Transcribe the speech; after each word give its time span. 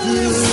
love 0.00 0.42
you. 0.42 0.47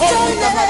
Holy 0.00 0.67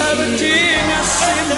Seventeen, 0.00 0.90
I 0.90 0.92
see 1.02 1.48
the 1.48 1.56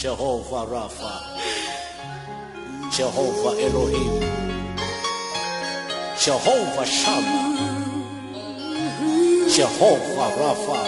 Jehovah 0.00 0.64
Rapha, 0.64 1.12
Jehovah 2.90 3.52
Elohim, 3.60 4.24
Jehovah 6.16 6.86
Shammah, 6.88 7.52
Jehovah 9.44 10.30
Rapha, 10.40 10.80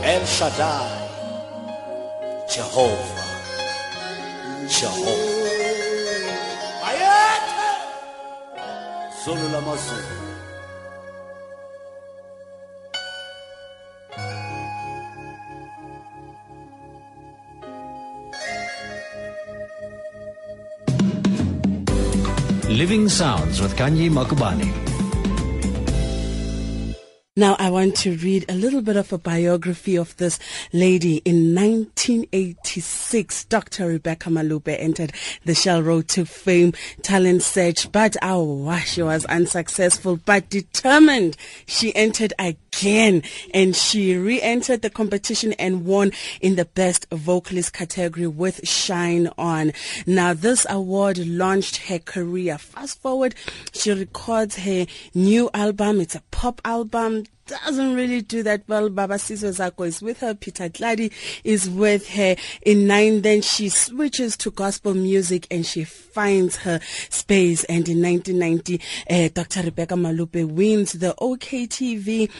El 0.00 0.24
Shaddai, 0.24 0.88
Jehovah, 2.48 3.28
Jehovah. 4.64 5.28
Ayat! 6.88 7.44
Solo 9.12 9.44
la 9.52 9.60
masuk. 9.60 10.04
Living 22.82 23.08
Sounds 23.08 23.60
with 23.60 23.76
Kanye 23.76 24.10
Makubani. 24.10 24.66
Now 27.36 27.54
I 27.60 27.70
want 27.70 27.94
to 27.98 28.16
read 28.16 28.44
a 28.48 28.54
little 28.54 28.82
bit 28.82 28.96
of 28.96 29.12
a 29.12 29.18
biography 29.18 29.96
of 29.96 30.16
this 30.16 30.40
lady. 30.72 31.18
In 31.24 31.54
1986, 31.54 33.44
Dr. 33.44 33.86
Rebecca 33.86 34.30
Malope 34.30 34.74
entered 34.76 35.12
the 35.44 35.54
Shell 35.54 35.84
Road 35.84 36.08
to 36.08 36.24
Fame 36.24 36.72
talent 37.02 37.42
search, 37.42 37.92
but 37.92 38.16
oh, 38.20 38.76
she 38.84 39.00
was 39.00 39.24
unsuccessful, 39.26 40.16
but 40.16 40.50
determined. 40.50 41.36
She 41.66 41.94
entered 41.94 42.32
again 42.36 42.56
and 42.82 43.76
she 43.76 44.16
re-entered 44.16 44.82
the 44.82 44.90
competition 44.90 45.52
and 45.54 45.84
won 45.84 46.10
in 46.40 46.56
the 46.56 46.64
best 46.64 47.06
vocalist 47.10 47.72
category 47.72 48.26
with 48.26 48.66
Shine 48.66 49.28
On. 49.38 49.72
Now 50.06 50.34
this 50.34 50.66
award 50.68 51.18
launched 51.18 51.76
her 51.88 51.98
career. 51.98 52.58
Fast 52.58 53.00
forward, 53.00 53.34
she 53.72 53.92
records 53.92 54.56
her 54.56 54.86
new 55.14 55.50
album. 55.54 56.00
It's 56.00 56.14
a 56.14 56.22
pop 56.30 56.60
album 56.64 57.24
doesn't 57.46 57.94
really 57.94 58.22
do 58.22 58.42
that 58.44 58.62
well. 58.68 58.88
Baba 58.88 59.14
Siso 59.14 59.48
Zako 59.50 59.86
is 59.86 60.00
with 60.00 60.20
her. 60.20 60.34
Peter 60.34 60.68
Glady 60.68 61.10
is 61.42 61.68
with 61.68 62.08
her. 62.10 62.36
In 62.62 62.86
nine, 62.86 63.22
then 63.22 63.42
she 63.42 63.68
switches 63.68 64.36
to 64.38 64.52
gospel 64.52 64.94
music 64.94 65.48
and 65.50 65.66
she 65.66 65.82
finds 65.82 66.56
her 66.58 66.78
space. 67.10 67.64
And 67.64 67.88
in 67.88 68.00
1990, 68.00 68.80
uh, 69.10 69.28
Dr. 69.34 69.62
Rebecca 69.62 69.94
Malope 69.94 70.48
wins 70.48 70.92
the 70.92 71.14
OKTV 71.20 72.30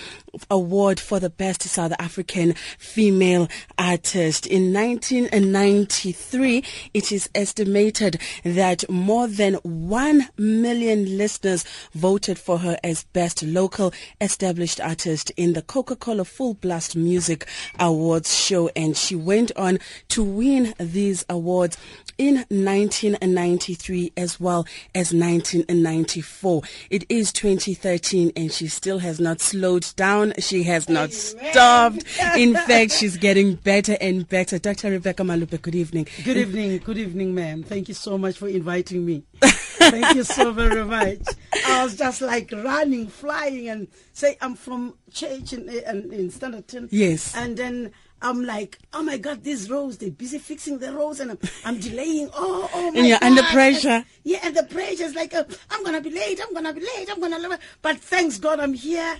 award 0.50 1.00
for 1.00 1.18
the 1.20 1.30
best 1.30 1.62
South 1.62 1.92
African 1.98 2.54
female 2.78 3.48
artist. 3.76 4.46
In 4.46 4.72
1993, 4.72 6.64
it 6.94 7.10
is 7.12 7.28
estimated 7.34 8.20
that 8.44 8.88
more 8.88 9.26
than 9.26 9.54
1 9.54 10.28
million 10.38 11.18
listeners 11.18 11.64
voted 11.92 12.38
for 12.38 12.58
her 12.58 12.78
as 12.84 13.04
best 13.12 13.42
local 13.42 13.92
established 14.20 14.80
artist 14.80 14.91
in 14.92 15.54
the 15.54 15.62
Coca-Cola 15.62 16.22
Full 16.22 16.52
Blast 16.54 16.94
Music 16.94 17.48
Awards 17.80 18.34
show 18.34 18.68
and 18.76 18.94
she 18.94 19.16
went 19.16 19.50
on 19.56 19.78
to 20.08 20.22
win 20.22 20.74
these 20.78 21.24
awards 21.30 21.78
in 22.18 22.34
1993 22.50 24.12
as 24.18 24.38
well 24.38 24.66
as 24.94 25.14
1994. 25.14 26.62
It 26.90 27.06
is 27.08 27.32
2013 27.32 28.32
and 28.36 28.52
she 28.52 28.68
still 28.68 28.98
has 28.98 29.18
not 29.18 29.40
slowed 29.40 29.86
down. 29.96 30.34
She 30.38 30.64
has 30.64 30.90
not 30.90 31.14
stopped. 31.14 32.04
In 32.36 32.52
fact, 32.52 32.92
she's 32.92 33.16
getting 33.16 33.54
better 33.54 33.96
and 33.98 34.28
better. 34.28 34.58
Dr. 34.58 34.90
Rebecca 34.90 35.22
Malope, 35.22 35.62
good 35.62 35.74
evening. 35.74 36.06
Good 36.22 36.36
evening, 36.36 36.78
good 36.84 36.98
evening, 36.98 37.34
ma'am. 37.34 37.62
Thank 37.62 37.88
you 37.88 37.94
so 37.94 38.18
much 38.18 38.36
for 38.36 38.48
inviting 38.48 39.06
me. 39.06 39.22
Thank 39.90 40.14
you 40.14 40.24
so 40.24 40.52
very 40.52 40.84
much. 40.84 41.18
I 41.66 41.84
was 41.84 41.96
just 41.96 42.20
like 42.22 42.50
running, 42.52 43.08
flying, 43.08 43.68
and 43.68 43.88
say 44.12 44.36
I'm 44.40 44.54
from 44.54 44.94
church 45.12 45.52
in, 45.52 45.68
in, 45.68 46.12
in 46.12 46.30
Standerton. 46.30 46.88
Yes. 46.90 47.34
And 47.36 47.56
then 47.56 47.92
I'm 48.20 48.44
like, 48.44 48.78
oh 48.92 49.02
my 49.02 49.18
God, 49.18 49.42
these 49.42 49.68
roads, 49.68 49.98
they're 49.98 50.10
busy 50.10 50.38
fixing 50.38 50.78
the 50.78 50.92
roads 50.92 51.18
and 51.20 51.32
I'm, 51.32 51.38
I'm 51.64 51.78
delaying. 51.80 52.30
Oh, 52.34 52.70
oh 52.72 52.90
my 52.92 52.98
And 52.98 53.06
you're 53.08 53.18
God. 53.18 53.26
under 53.26 53.42
pressure. 53.44 53.88
And- 53.88 54.04
yeah, 54.24 54.38
and 54.44 54.56
the 54.56 54.62
pressure 54.62 55.04
is 55.04 55.14
like, 55.14 55.34
uh, 55.34 55.44
I'm 55.70 55.82
going 55.82 56.00
to 56.00 56.08
be 56.08 56.14
late, 56.14 56.40
I'm 56.40 56.52
going 56.52 56.64
to 56.66 56.72
be 56.72 56.80
late, 56.80 57.08
I'm 57.10 57.18
going 57.18 57.32
to... 57.32 57.58
But 57.82 57.98
thanks 57.98 58.38
God, 58.38 58.60
I'm 58.60 58.74
here. 58.74 59.16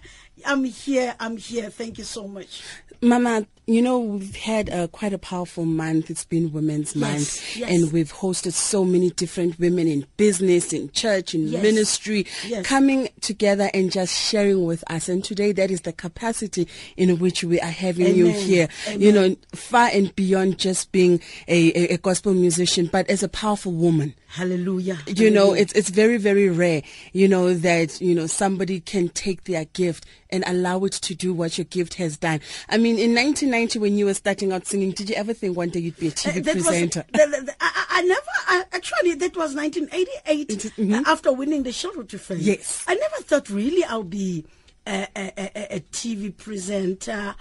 I'm 0.47 0.65
here, 0.65 1.15
I'm 1.20 1.37
here. 1.37 1.69
Thank 1.70 1.99
you 1.99 2.05
so 2.05 2.26
much. 2.26 2.62
Mama, 3.03 3.44
you 3.74 3.82
know, 3.82 3.98
we've 3.98 4.36
had 4.36 4.70
uh, 4.70 4.86
quite 4.88 5.12
a 5.12 5.19
powerful 5.19 5.64
month. 5.64 6.10
It's 6.10 6.24
been 6.24 6.52
Women's 6.52 6.94
Yes, 6.94 6.96
Month. 6.96 7.56
yes. 7.56 7.70
And 7.70 7.92
we've 7.92 8.12
hosted 8.12 8.52
so 8.52 8.84
many 8.84 9.10
different 9.10 9.58
women 9.58 9.88
in 9.88 10.06
business, 10.16 10.72
in 10.72 10.90
church, 10.92 11.34
in 11.34 11.48
Yes, 11.48 11.62
ministry, 11.62 12.26
coming 12.64 13.08
together 13.20 13.70
and 13.74 13.90
just 13.90 14.16
sharing 14.16 14.64
with 14.64 14.82
us. 14.90 15.08
And 15.08 15.24
today 15.24 15.52
that 15.52 15.70
is 15.70 15.82
the 15.82 15.92
capacity 15.92 16.69
in 16.96 17.19
which 17.19 17.44
we 17.44 17.60
are 17.60 17.66
having 17.70 18.14
you 18.14 18.28
here. 18.28 18.69
amen. 18.88 19.00
You 19.00 19.12
know, 19.12 19.36
far 19.54 19.88
and 19.92 20.14
beyond 20.16 20.58
just 20.58 20.92
being 20.92 21.20
a, 21.48 21.72
a, 21.92 21.94
a 21.94 21.96
gospel 21.98 22.34
musician, 22.34 22.88
but 22.92 23.08
as 23.08 23.22
a 23.22 23.28
powerful 23.28 23.72
woman 23.72 24.14
Hallelujah. 24.32 24.99
you 25.06 25.31
know 25.31 25.52
it's 25.52 25.75
it's 25.75 25.90
very 25.90 26.17
very 26.17 26.49
rare 26.49 26.81
you 27.12 27.29
know 27.29 27.52
that 27.52 28.00
you 28.00 28.14
know 28.14 28.26
somebody 28.26 28.81
can 28.81 29.11
take 29.11 29.44
their 29.44 29.67
gift 29.67 30.06
and 30.31 30.43
allow 30.46 30.82
it 30.84 30.93
to 30.93 31.14
do 31.14 31.34
what 31.34 31.58
your 31.58 31.67
gift 31.67 31.94
has 31.94 32.17
done 32.17 32.40
i 32.70 32.79
mean 32.79 32.99
in 32.99 33.14
1990 33.14 33.79
when 33.79 33.99
you 33.99 34.06
were 34.06 34.14
starting 34.14 34.50
out 34.50 34.67
singing 34.67 34.90
did 34.93 35.11
you 35.11 35.17
ever 35.17 35.34
think 35.34 35.55
one 35.55 35.69
day 35.69 35.81
you'd 35.81 35.99
be 35.99 36.08
a 36.08 36.11
tv 36.12 36.38
Uh, 36.38 36.40
that 36.44 36.55
was- 36.55 36.64
presenter 36.64 37.05
the- 37.12 37.19
the- 37.26 37.44
the- 37.44 37.55
I, 37.61 37.84
I 37.90 38.02
never, 38.05 38.20
I, 38.49 38.64
actually, 38.73 39.14
that 39.17 39.37
was 39.37 39.55
1988 39.55 40.73
uh, 41.06 41.11
after 41.11 41.31
winning 41.32 41.62
the 41.62 41.73
Shuttle 41.73 42.05
to 42.05 42.19
Fame. 42.19 42.38
mm-hmm. 42.38 42.46
Yes. 42.49 42.84
I 42.88 42.94
never 42.94 43.17
thought 43.23 43.50
really 43.50 43.84
I'll 43.84 44.02
be 44.02 44.46
a, 44.87 45.06
a, 45.14 45.32
a, 45.37 45.76
a 45.76 45.81
TV 45.93 46.34
presenter 46.37 47.34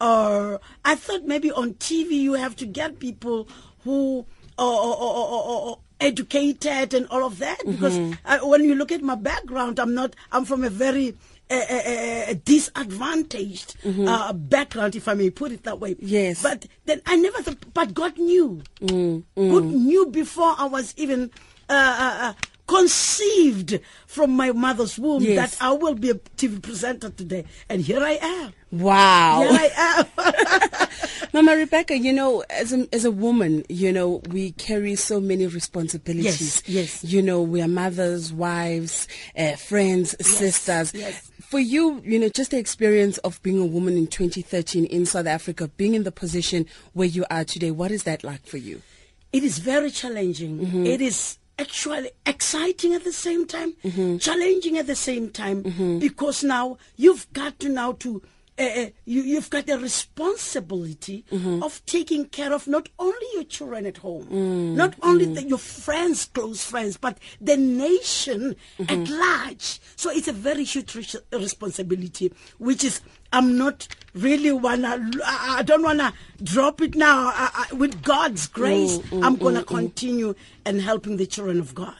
or 0.00 0.60
I 0.84 0.96
thought 0.96 1.24
maybe 1.24 1.52
on 1.52 1.74
TV 1.74 2.10
you 2.12 2.32
have 2.34 2.56
to 2.56 2.66
get 2.66 2.98
people 2.98 3.48
who 3.84 4.26
are, 4.58 4.66
are, 4.66 4.96
are, 4.96 5.68
are 5.70 5.76
educated 6.06 6.94
and 6.94 7.06
all 7.08 7.24
of 7.24 7.38
that 7.38 7.58
because 7.66 7.92
Mm-hmm. 7.98 8.12
uh, 8.24 8.38
when 8.48 8.64
you 8.64 8.74
look 8.74 8.90
at 8.92 9.02
my 9.02 9.14
background, 9.14 9.78
I'm 9.78 9.94
not, 9.94 10.16
I'm 10.32 10.44
from 10.44 10.64
a 10.64 10.70
very 10.70 11.14
uh, 11.50 11.54
uh, 11.54 11.74
uh, 12.30 12.34
disadvantaged 12.44 13.76
uh, 13.84 14.32
background, 14.32 14.96
if 14.96 15.06
I 15.08 15.14
may 15.14 15.30
put 15.30 15.52
it 15.52 15.62
that 15.64 15.78
way. 15.80 15.94
Mm-hmm. 15.94 16.06
Yes. 16.06 16.42
But 16.42 16.66
then 16.86 17.02
I 17.06 17.16
never 17.16 17.42
thought, 17.42 17.58
but 17.74 17.92
God 17.94 18.18
knew. 18.18 18.62
Mm, 18.80 19.24
God 19.36 19.64
knew 19.64 20.06
before 20.06 20.54
I 20.58 20.64
was 20.66 20.94
even 20.96 21.30
uh, 21.68 21.72
uh, 21.72 22.16
uh, 22.28 22.32
conceived 22.72 23.80
from 24.06 24.30
my 24.32 24.52
mother's 24.52 24.98
womb 24.98 25.22
Yes. 25.22 25.56
that 25.56 25.64
I 25.64 25.72
will 25.72 25.94
be 25.94 26.10
a 26.10 26.14
TV 26.14 26.60
presenter 26.62 27.10
today. 27.10 27.44
And 27.68 27.82
here 27.82 28.00
I 28.02 28.18
am. 28.20 28.52
wow 28.70 29.40
Here 29.42 29.70
I 29.76 30.06
am. 30.18 30.88
Mama 31.32 31.56
Rebecca, 31.56 31.96
you 31.96 32.12
know, 32.12 32.44
as 32.50 32.72
a, 32.72 32.86
as 32.92 33.04
a 33.04 33.10
woman, 33.10 33.64
you 33.68 33.92
know, 33.92 34.20
we 34.30 34.52
carry 34.52 34.94
so 34.96 35.20
many 35.20 35.46
responsibilities. 35.46 36.62
Yes, 36.66 37.02
yes. 37.02 37.04
You 37.04 37.22
know, 37.22 37.40
we 37.42 37.62
are 37.62 37.68
mothers, 37.68 38.32
wives, 38.32 39.08
uh, 39.36 39.56
friends, 39.56 40.14
sisters. 40.26 40.92
yes. 40.94 41.30
For 41.40 41.58
you, 41.60 42.00
you 42.04 42.18
know, 42.18 42.28
just 42.30 42.50
the 42.50 42.58
experience 42.58 43.18
of 43.18 43.42
being 43.42 43.58
a 43.58 43.66
woman 43.66 43.96
in 43.96 44.06
2013 44.06 44.86
in 44.86 45.04
South 45.06 45.26
Africa, 45.26 45.68
being 45.76 45.94
in 45.94 46.04
the 46.04 46.12
position 46.12 46.66
where 46.94 47.08
you 47.08 47.24
are 47.30 47.44
today, 47.44 47.70
what 47.70 47.90
is 47.90 48.04
that 48.04 48.24
like 48.24 48.46
for 48.46 48.56
you? 48.58 48.80
it 49.32 49.42
is 49.42 49.56
very 49.58 49.90
challenging. 49.90 50.58
Mm-hmm. 50.58 50.84
It 50.84 51.00
is 51.00 51.38
actually 51.62 52.10
exciting 52.26 52.92
at 52.94 53.04
the 53.04 53.12
same 53.12 53.46
time, 53.46 53.72
Mm-hmm. 53.84 54.18
challenging 54.18 54.76
at 54.78 54.86
the 54.86 54.96
same 54.96 55.30
time, 55.30 55.62
because 56.00 56.44
now 56.44 56.76
you've 56.96 57.26
got 57.32 57.58
to 57.60 57.68
now 57.68 57.92
to. 58.04 58.22
Uh, 58.58 58.86
you, 59.06 59.22
you've 59.22 59.48
got 59.48 59.64
the 59.66 59.78
responsibility 59.78 61.24
Mm-hmm. 61.32 61.62
of 61.62 61.80
taking 61.86 62.26
care 62.26 62.52
of 62.52 62.66
not 62.68 62.88
only 62.98 63.26
your 63.34 63.44
children 63.44 63.86
at 63.86 63.96
home, 63.98 64.26
Mm, 64.26 64.74
not 64.76 64.94
only 65.02 65.24
the, 65.24 65.42
your 65.42 65.58
friends, 65.58 66.26
close 66.26 66.62
friends, 66.64 66.96
but 66.98 67.16
the 67.40 67.56
nation 67.56 68.54
Mm-hmm. 68.78 68.90
at 68.92 69.08
large. 69.08 69.80
So 69.96 70.10
it's 70.10 70.28
a 70.28 70.32
very 70.32 70.64
huge 70.64 70.94
responsibility, 71.32 72.32
which 72.58 72.84
is 72.84 73.00
I'm 73.32 73.56
not 73.56 73.88
really 74.14 74.52
wanna. 74.52 75.10
I 75.24 75.56
I 75.58 75.62
don't 75.62 75.82
wanna 75.82 76.12
drop 76.42 76.80
it 76.80 76.94
now. 76.94 77.28
I, 77.34 77.66
I, 77.70 77.74
with 77.74 78.02
God's 78.02 78.46
grace, 78.48 78.98
Mm, 78.98 79.20
mm 79.20 79.24
I'm 79.24 79.36
gonna 79.36 79.60
mm, 79.60 79.64
mm. 79.64 79.68
continue 79.68 80.34
and 80.64 80.80
helping 80.80 81.16
the 81.16 81.26
children 81.26 81.58
of 81.60 81.74
God. 81.74 81.94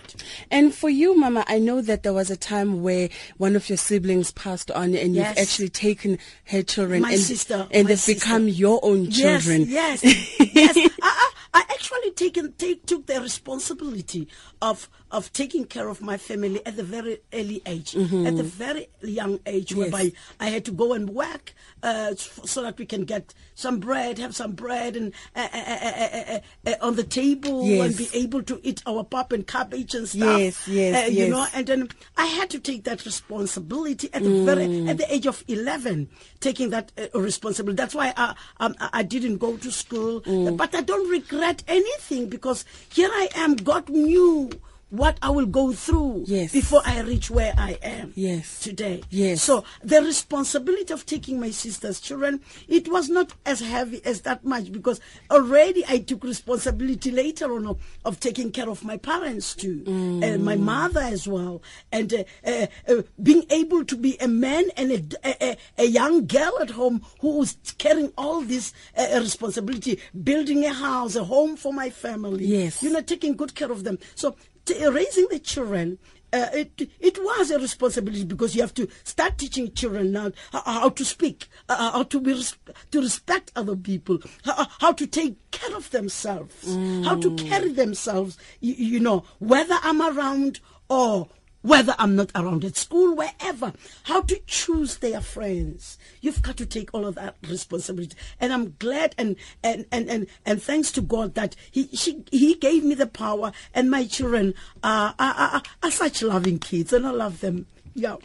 And 0.51 0.75
for 0.75 0.89
you, 0.91 1.17
Mama, 1.19 1.45
I 1.49 1.59
know 1.59 1.81
that 1.81 2.03
there 2.03 2.13
was 2.13 2.31
a 2.31 2.37
time 2.37 2.83
where 2.83 3.09
one 3.39 3.57
of 3.57 3.69
your 3.69 3.79
siblings 3.79 4.31
passed 4.33 4.71
on 4.71 4.95
and 4.95 5.15
Yes. 5.15 5.29
you've 5.31 5.39
actually 5.39 5.69
taken 5.71 6.19
her 6.47 6.63
children 6.63 7.03
My 7.03 7.13
and, 7.13 7.21
sister, 7.21 7.67
and 7.71 7.89
they've 7.89 7.99
sister. 7.99 8.21
become 8.25 8.49
your 8.49 8.79
own 8.83 9.11
children. 9.11 9.65
Yes, 9.69 10.05
yes, 10.05 10.39
yes. 10.55 10.91
I, 11.03 11.33
I, 11.55 11.61
actually 11.61 12.13
taken 12.13 12.53
take 12.53 12.87
took 12.87 13.07
the 13.07 13.21
responsibility 13.21 14.29
of 14.61 14.89
of 15.11 15.31
taking 15.35 15.67
care 15.67 15.89
of 15.89 16.01
my 16.01 16.17
family 16.17 16.65
at 16.65 16.77
the 16.77 16.83
very 16.83 17.19
early 17.35 17.61
age, 17.67 17.95
at 17.95 18.35
the 18.37 18.43
very 18.43 18.89
young 19.03 19.41
age, 19.47 19.71
Mm-hmm. 19.71 19.81
Yes. 19.83 19.93
whereby 19.93 20.13
I 20.41 20.47
had 20.49 20.65
to 20.65 20.71
go 20.73 20.95
and 20.95 21.11
work 21.11 21.53
uh, 21.83 22.15
so 22.15 22.63
that 22.63 22.79
we 22.79 22.87
can 22.87 23.05
get 23.05 23.35
some 23.55 23.79
bread, 23.79 24.19
have 24.19 24.35
some 24.35 24.53
bread, 24.53 24.97
and 24.97 25.13
uh, 25.37 25.47
uh, 25.53 25.59
uh, 25.59 25.91
uh, 25.93 26.39
uh, 26.71 26.75
on 26.87 26.97
the 26.97 27.05
table, 27.05 27.61
and 27.83 27.95
be 27.97 28.09
able 28.15 28.43
to 28.45 28.59
eat 28.63 28.83
our 28.87 29.05
pop 29.05 29.33
and 29.33 29.47
cabbage 29.47 29.95
and 29.95 30.09
stuff. 30.09 30.41
Yes, 30.41 30.67
yes, 30.69 31.09
uh, 31.09 31.11
You 31.11 31.29
know, 31.29 31.47
and 31.53 31.67
then 31.67 31.89
I 32.17 32.25
had 32.27 32.49
to 32.51 32.59
take 32.59 32.85
that 32.85 33.05
responsibility 33.05 34.09
at 34.15 34.23
the 34.23 34.45
very 34.45 34.67
Mm. 34.67 34.89
at 34.91 34.97
the 34.97 35.13
age 35.13 35.27
of 35.27 35.45
eleven, 35.49 36.09
taking 36.41 36.71
that 36.71 36.93
uh, 36.97 37.19
responsibility. 37.21 37.77
That's 37.77 37.95
why 37.95 38.15
I 38.17 38.35
um, 38.61 38.75
I 38.81 38.89
I 39.01 39.03
didn't 39.03 39.39
go 39.39 39.57
to 39.59 39.71
school, 39.71 40.23
Mm. 40.23 40.57
but 40.57 40.75
I 40.75 40.81
don't 40.81 41.09
regret 41.11 41.42
anything 41.69 42.29
because 42.29 42.65
here 42.93 43.11
I 43.13 43.29
am. 43.35 43.57
God 43.57 43.89
knew 43.89 44.51
what 44.93 45.17
I 45.23 45.31
will 45.31 45.47
go 45.47 45.73
through 45.73 46.25
Yes. 46.27 46.53
before 46.53 46.83
I 46.85 47.01
reach 47.01 47.31
where 47.31 47.55
I 47.57 47.79
am 47.83 48.13
Yes. 48.15 48.61
today. 48.61 49.01
Yes. 49.09 49.43
So 49.43 49.65
the 49.83 50.03
responsibility 50.03 50.93
of 50.93 51.07
taking 51.07 51.41
my 51.41 51.51
sister's 51.51 51.99
children, 51.99 52.43
it 52.69 52.89
was 52.93 53.09
not 53.09 53.33
as 53.47 53.61
heavy 53.61 54.03
as 54.05 54.21
that 54.23 54.45
much 54.45 54.71
because 54.71 55.01
already 55.31 55.83
I 55.89 55.99
took 55.99 56.23
responsibility 56.25 57.11
later 57.11 57.55
on 57.55 57.67
of, 57.67 57.81
of 58.05 58.21
taking 58.21 58.53
care 58.53 58.69
of 58.69 58.85
my 58.85 58.99
parents 58.99 59.55
too, 59.55 59.83
and 60.23 60.45
my 60.45 60.57
mother 60.57 61.01
as 61.01 61.27
well, 61.27 61.63
and 61.91 62.13
uh, 62.13 62.25
uh, 62.47 62.67
uh, 62.87 63.03
being 63.23 63.45
able 63.49 63.87
to 63.87 63.97
be 63.97 64.19
a 64.21 64.29
man 64.29 64.65
and 64.77 64.93
a, 64.93 65.03
a, 65.25 65.57
a- 65.79 65.85
young 65.87 66.27
girl 66.27 66.59
at 66.61 66.71
home 66.71 67.01
who 67.21 67.39
was 67.39 67.57
carrying 67.79 68.13
all 68.19 68.43
this 68.43 68.75
uh, 68.97 69.09
responsibility, 69.21 69.99
building 70.23 70.65
a 70.67 70.73
house, 70.75 71.17
a 71.17 71.25
home 71.25 71.57
for 71.57 71.73
my 71.73 71.89
family. 71.89 72.45
Yes. 72.45 72.83
You 72.83 72.91
know, 72.91 73.01
taking 73.01 73.37
good 73.37 73.55
care 73.55 73.73
of 73.73 73.85
them. 73.85 73.99
So 74.15 74.37
raising 74.71 75.29
the 75.31 75.39
children. 75.39 75.99
Uh, 76.35 76.49
it 76.55 76.91
it 76.99 77.19
was 77.23 77.51
a 77.51 77.59
responsibility 77.59 78.25
because 78.25 78.55
you 78.55 78.63
have 78.63 78.73
to 78.73 78.89
start 79.05 79.37
teaching 79.37 79.71
children 79.75 80.13
now 80.13 80.33
how, 80.51 80.63
how 80.65 80.89
to 80.89 81.05
speak, 81.05 81.47
uh, 81.69 81.77
uh, 81.79 81.93
how 81.93 82.03
to 82.05 82.19
be 82.21 82.33
res- 82.33 82.57
to 82.91 83.03
respect 83.03 83.53
other 83.55 83.77
people, 83.77 84.19
how, 84.43 84.67
how 84.81 84.93
to 84.93 85.07
take 85.07 85.37
care 85.51 85.77
of 85.77 85.91
themselves, 85.91 86.65
how 87.05 87.17
to 87.17 87.31
mm. 87.31 87.49
carry 87.49 87.71
themselves. 87.73 88.39
You, 88.61 88.73
you 88.73 89.01
know, 89.01 89.25
whether 89.41 89.79
I'm 89.83 90.01
around 90.01 90.61
or 90.89 91.29
whether 91.63 91.95
I'm 91.99 92.15
not 92.17 92.31
around 92.35 92.65
at 92.65 92.77
school, 92.77 93.15
wherever, 93.15 93.73
how 94.05 94.23
to 94.23 94.41
choose 94.47 94.99
their 94.99 95.21
friends. 95.21 95.99
You've 96.21 96.43
got 96.43 96.57
to 96.59 96.67
take 96.67 96.93
all 96.93 97.07
of 97.07 97.15
that 97.15 97.37
responsibility. 97.49 98.17
And 98.41 98.53
I'm 98.53 98.75
glad 98.79 99.15
and 99.17 99.37
and 99.63 99.87
and 99.91 100.11
and, 100.11 100.27
and 100.45 100.63
thanks 100.63 100.93
to 100.93 101.01
God 101.01 101.35
that 101.35 101.57
He 101.71 101.89
she, 101.89 102.25
He 102.31 102.55
gave 102.55 102.85
me 102.85 102.95
the 102.95 103.07
power 103.07 103.53
and 103.75 103.91
my 103.91 104.05
children 104.05 104.55
are, 104.83 105.15
are, 105.19 105.35
are, 105.35 105.63
are 105.83 105.91
such 105.91 106.23
loving 106.23 106.59
kids 106.59 106.93
and 106.93 107.07
I 107.07 107.11
love 107.11 107.41
them. 107.41 107.67
Yeah. 107.95 108.17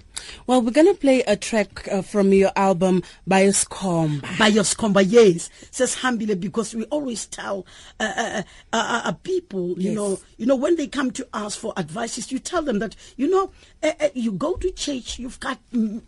Well, 0.46 0.62
we're 0.62 0.72
going 0.72 0.88
to 0.88 0.94
play 1.00 1.22
a 1.28 1.36
track 1.36 1.88
uh, 1.92 2.02
from 2.02 2.32
your 2.32 2.52
album, 2.56 3.04
Bioscom. 3.30 4.22
by 4.38 4.48
your 4.48 4.64
scomba, 4.64 5.04
yes, 5.06 5.50
says 5.72 5.98
Hambile, 5.98 6.40
because 6.40 6.74
we 6.74 6.86
always 6.86 7.26
tell 7.28 7.66
uh, 8.00 8.14
uh, 8.16 8.42
uh, 8.74 9.02
uh, 9.06 9.12
people, 9.24 9.70
you 9.80 9.90
Yes. 9.90 9.96
know, 9.96 10.20
you 10.38 10.46
know, 10.46 10.56
when 10.56 10.76
they 10.78 10.88
come 10.88 11.12
to 11.12 11.28
us 11.34 11.56
for 11.56 11.74
advices, 11.78 12.32
you 12.32 12.40
tell 12.40 12.62
them 12.62 12.80
that, 12.80 12.96
you 13.18 13.30
know, 13.30 13.52
uh, 13.84 13.92
uh, 14.00 14.08
you 14.14 14.32
go 14.32 14.54
to 14.56 14.72
church, 14.72 15.20
you've 15.20 15.40
got 15.42 15.60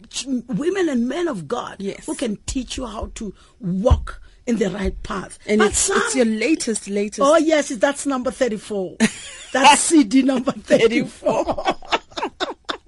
ch- 0.10 0.25
women 0.48 0.88
and 0.89 1.08
men 1.10 1.28
of 1.28 1.48
God 1.48 1.75
Yes. 1.80 2.06
who 2.06 2.16
can 2.16 2.38
teach 2.46 2.78
you 2.78 2.86
how 2.86 3.12
to 3.16 3.34
walk 3.60 4.22
in 4.48 4.58
the 4.58 4.70
right 4.70 5.01
path. 5.04 5.38
And 5.46 5.62
it's, 5.62 5.89
it's 5.89 6.16
your 6.16 6.25
latest, 6.25 6.88
latest. 6.88 7.20
Oh 7.22 7.38
yes, 7.38 7.70
that's 7.70 8.06
number 8.08 8.32
thirty-four. 8.32 8.96
That's 9.54 9.80
CD 9.89 10.24
number 10.24 10.51
thirty-four. 10.54 11.66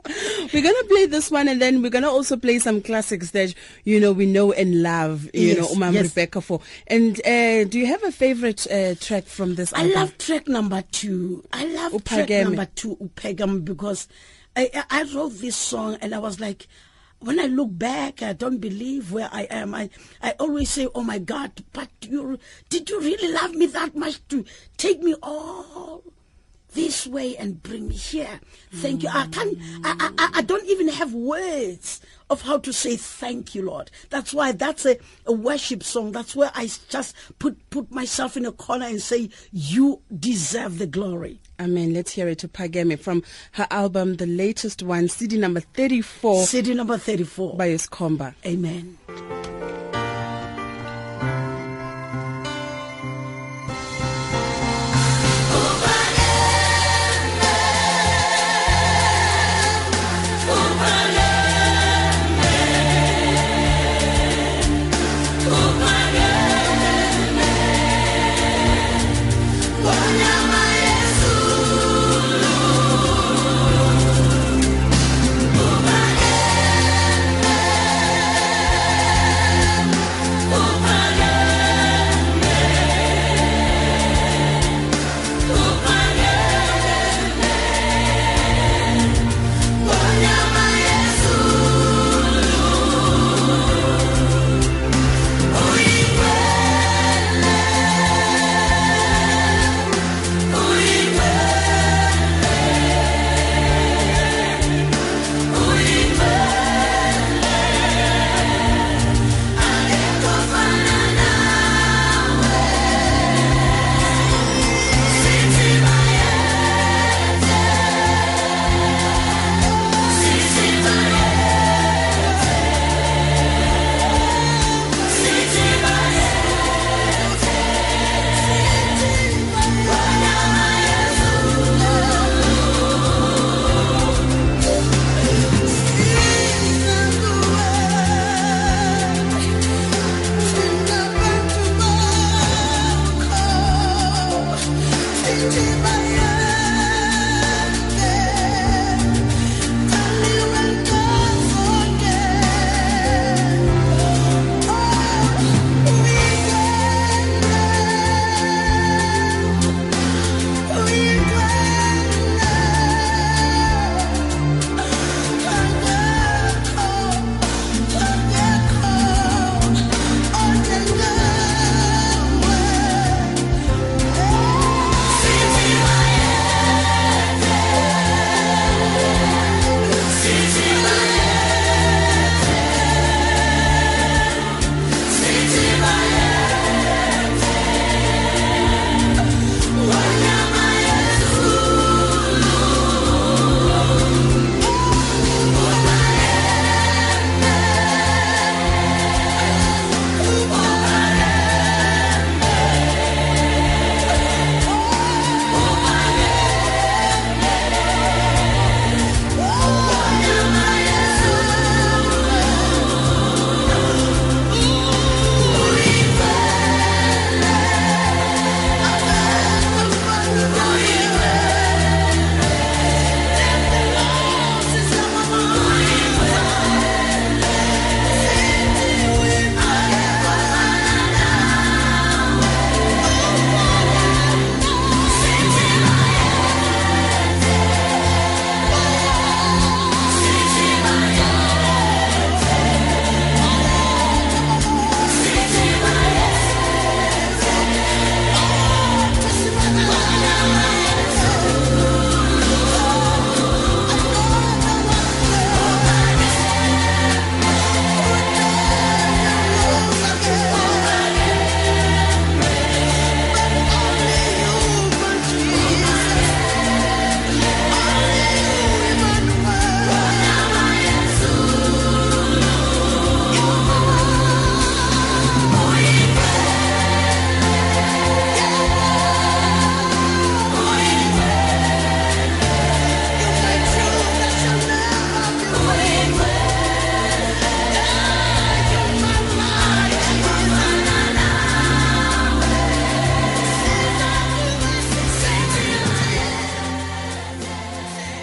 We're 0.54 0.64
gonna 0.64 0.84
play 0.90 1.06
this 1.06 1.30
one, 1.32 1.48
and 1.48 1.62
then 1.62 1.82
we're 1.82 1.90
gonna 1.92 2.10
also 2.10 2.36
play 2.36 2.60
some 2.60 2.82
classics 2.82 3.32
that 3.32 3.54
you 3.84 4.00
know 4.00 4.12
we 4.12 4.26
know 4.26 4.52
and 4.52 4.82
love. 4.84 5.26
You 5.34 5.48
Yes, 5.50 5.58
know, 5.58 5.68
Umam 5.68 5.94
yes. 5.94 6.04
Rebecca 6.10 6.42
for. 6.42 6.60
And 6.88 7.20
uh, 7.26 7.64
do 7.66 7.80
you 7.80 7.86
have 7.86 8.04
a 8.04 8.12
favorite 8.12 8.66
uh, 8.72 8.96
track 8.96 9.26
from 9.26 9.56
this 9.56 9.72
album? 9.74 9.92
I 9.92 9.96
love 9.96 10.18
track 10.18 10.48
number 10.48 10.82
two. 10.92 11.44
I 11.54 11.66
love 11.66 12.04
track 12.04 12.30
number 12.30 12.66
two, 12.76 12.96
Upegam, 12.98 13.64
because 13.64 14.08
I, 14.56 14.70
I 14.74 15.02
I 15.02 15.04
wrote 15.14 15.40
this 15.40 15.56
song 15.56 15.98
and 16.02 16.14
I 16.16 16.20
was 16.20 16.40
like, 16.40 16.68
when 17.20 17.40
I 17.40 17.46
look 17.46 17.70
back, 17.78 18.22
I 18.24 18.34
don't 18.34 18.58
believe 18.58 19.12
where 19.12 19.30
I 19.32 19.44
am. 19.52 19.76
I, 19.76 19.90
I 20.22 20.32
always 20.40 20.70
say, 20.72 20.88
oh 20.96 21.04
my 21.04 21.20
God, 21.20 21.52
but 21.72 21.90
you, 22.02 22.40
did 22.70 22.90
you 22.90 23.00
really 23.00 23.32
love 23.32 23.54
me 23.54 23.68
that 23.68 23.96
much 23.96 24.28
to 24.30 24.44
take 24.78 25.02
me 25.02 25.16
all 25.22 26.04
this 26.74 27.08
way 27.08 27.36
and 27.38 27.62
bring 27.62 27.88
me 27.88 27.96
here? 27.96 28.40
Thank 28.74 29.04
you. 29.04 29.10
I 29.10 29.28
can't, 29.28 29.58
I, 29.84 30.12
I, 30.18 30.30
I 30.36 30.42
don't 30.42 30.66
even 30.68 30.88
have 30.90 31.14
words 31.14 32.02
of 32.30 32.42
how 32.42 32.58
to 32.60 32.72
say 32.72 32.96
thank 32.96 33.54
you, 33.54 33.64
Lord. 33.64 33.92
That's 34.10 34.34
why 34.34 34.54
that's 34.54 34.86
a, 34.86 34.98
a 35.26 35.34
worship 35.34 35.84
song. 35.84 36.12
That's 36.14 36.36
where 36.36 36.52
I 36.56 36.70
just 36.90 37.16
put, 37.40 37.70
put 37.70 37.92
myself 37.92 38.38
in 38.38 38.46
a 38.46 38.52
corner 38.52 38.86
and 38.86 39.02
say, 39.02 39.30
you 39.52 40.02
deserve 40.18 40.78
the 40.78 40.88
glory. 40.88 41.42
Amen. 41.60 41.94
Let's 41.94 42.12
hear 42.12 42.28
it 42.28 42.40
to 42.40 42.48
Pageme 42.48 43.00
from 43.00 43.24
her 43.54 43.68
album, 43.70 44.16
the 44.16 44.26
latest 44.26 44.82
one, 44.82 45.08
CD 45.10 45.38
number 45.38 45.60
34 45.60 46.46
CD 46.46 46.74
number 46.74 46.98
34. 46.98 47.58
by 47.58 47.70
Escomba. 47.70 48.34
Amen. 48.46 48.98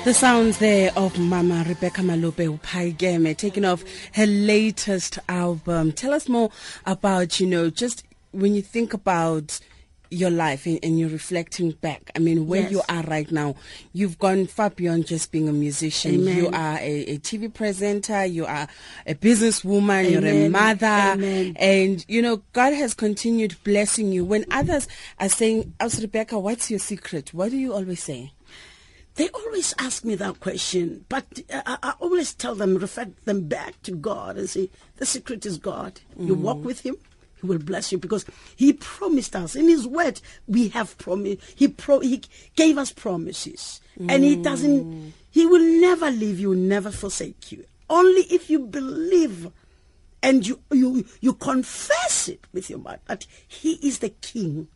The 0.08 0.14
sounds 0.14 0.56
there 0.56 0.90
of 0.96 1.18
Mama 1.18 1.66
Rebecca 1.68 2.00
Malope 2.00 2.58
Upaigeme 2.58 3.36
taking 3.36 3.66
off 3.66 3.84
her 4.14 4.24
latest 4.24 5.18
album. 5.28 5.92
Tell 5.92 6.14
us 6.14 6.30
more 6.30 6.50
about, 6.86 7.38
you 7.40 7.46
know, 7.46 7.68
just 7.68 8.04
when 8.30 8.54
you 8.54 8.62
think 8.62 8.94
about 8.94 9.60
your 10.10 10.30
life 10.30 10.64
and, 10.64 10.78
and 10.82 10.98
you're 10.98 11.10
reflecting 11.10 11.72
back. 11.72 12.10
I 12.16 12.20
mean, 12.20 12.46
where 12.46 12.62
Yes. 12.62 12.70
you 12.70 12.82
are 12.88 13.02
right 13.02 13.30
now, 13.30 13.56
you've 13.92 14.18
gone 14.18 14.46
far 14.46 14.70
beyond 14.70 15.06
just 15.06 15.30
being 15.30 15.46
a 15.46 15.52
musician. 15.52 16.14
Amen. 16.22 16.36
You 16.38 16.46
are 16.54 16.78
a, 16.78 17.00
a 17.04 17.18
TV 17.18 17.52
presenter, 17.52 18.24
you 18.24 18.46
are 18.46 18.66
a 19.06 19.14
businesswoman, 19.14 20.10
you're 20.10 20.24
a 20.24 20.48
mother, 20.48 20.86
Amen. 20.86 21.54
and 21.56 22.02
you 22.08 22.22
know, 22.22 22.40
God 22.54 22.72
has 22.72 22.94
continued 22.94 23.56
blessing 23.62 24.10
you. 24.10 24.24
When 24.24 24.46
others 24.50 24.88
are 25.20 25.28
saying, 25.28 25.74
As 25.78 26.00
Rebecca, 26.00 26.38
what's 26.38 26.70
your 26.70 26.80
secret? 26.80 27.34
What 27.34 27.50
do 27.50 27.58
you 27.58 27.74
always 27.74 28.02
say? 28.02 28.32
They 29.18 29.28
always 29.30 29.74
ask 29.80 30.04
me 30.04 30.14
that 30.14 30.38
question, 30.38 31.04
but 31.08 31.26
uh, 31.52 31.62
I, 31.66 31.78
I 31.82 31.94
always 31.98 32.32
tell 32.32 32.54
them, 32.54 32.76
refer 32.76 33.06
them 33.24 33.48
back 33.48 33.82
to 33.82 33.90
God 33.90 34.36
and 34.36 34.48
say, 34.48 34.70
the 34.98 35.06
secret 35.06 35.44
is 35.44 35.58
God. 35.58 36.00
You 36.16 36.34
walk 36.34 36.64
with 36.64 36.82
Him, 36.82 36.96
He 37.40 37.46
will 37.48 37.58
bless 37.58 37.90
you 37.90 37.98
because 37.98 38.24
He 38.54 38.72
promised 38.74 39.34
us 39.34 39.56
in 39.56 39.66
His 39.66 39.88
Word. 39.88 40.20
We 40.46 40.68
have 40.68 40.96
promised. 40.98 41.40
He 41.56 41.66
pro- 41.66 41.98
He 41.98 42.22
gave 42.54 42.78
us 42.78 42.92
promises, 42.92 43.80
and 43.98 44.22
He 44.22 44.36
doesn't. 44.36 45.12
He 45.32 45.46
will 45.46 45.80
never 45.80 46.12
leave 46.12 46.38
you, 46.38 46.54
never 46.54 46.92
forsake 46.92 47.50
you. 47.50 47.64
Only 47.90 48.22
if 48.30 48.48
you 48.48 48.60
believe 48.60 49.50
and 50.22 50.46
you 50.46 50.60
you 50.70 51.04
you 51.20 51.34
confess 51.34 52.28
it 52.28 52.44
with 52.52 52.70
your 52.70 52.78
mouth 52.78 53.00
that 53.06 53.26
He 53.48 53.72
is 53.82 53.98
the 53.98 54.10
King 54.10 54.68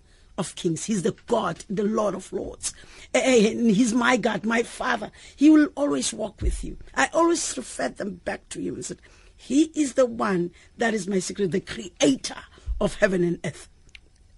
of 0.42 0.54
kings. 0.56 0.84
He's 0.84 1.02
the 1.02 1.16
God, 1.26 1.64
the 1.70 1.84
Lord 1.84 2.14
of 2.14 2.32
lords. 2.32 2.74
Eh, 3.14 3.20
eh, 3.24 3.50
And 3.50 3.70
he's 3.70 3.94
my 3.94 4.16
God, 4.16 4.44
my 4.44 4.62
Father. 4.62 5.10
He 5.36 5.48
will 5.50 5.68
always 5.74 6.12
walk 6.12 6.42
with 6.42 6.62
you. 6.64 6.76
I 6.94 7.08
always 7.12 7.56
refer 7.56 7.88
them 7.88 8.20
back 8.24 8.48
to 8.50 8.60
him 8.60 8.74
and 8.74 8.84
said, 8.84 9.00
He 9.36 9.72
is 9.74 9.94
the 9.94 10.06
one 10.06 10.50
that 10.76 10.94
is 10.94 11.06
my 11.06 11.20
secret, 11.20 11.52
the 11.52 11.60
creator 11.60 12.42
of 12.80 12.96
heaven 12.96 13.22
and 13.24 13.38
earth. 13.44 13.68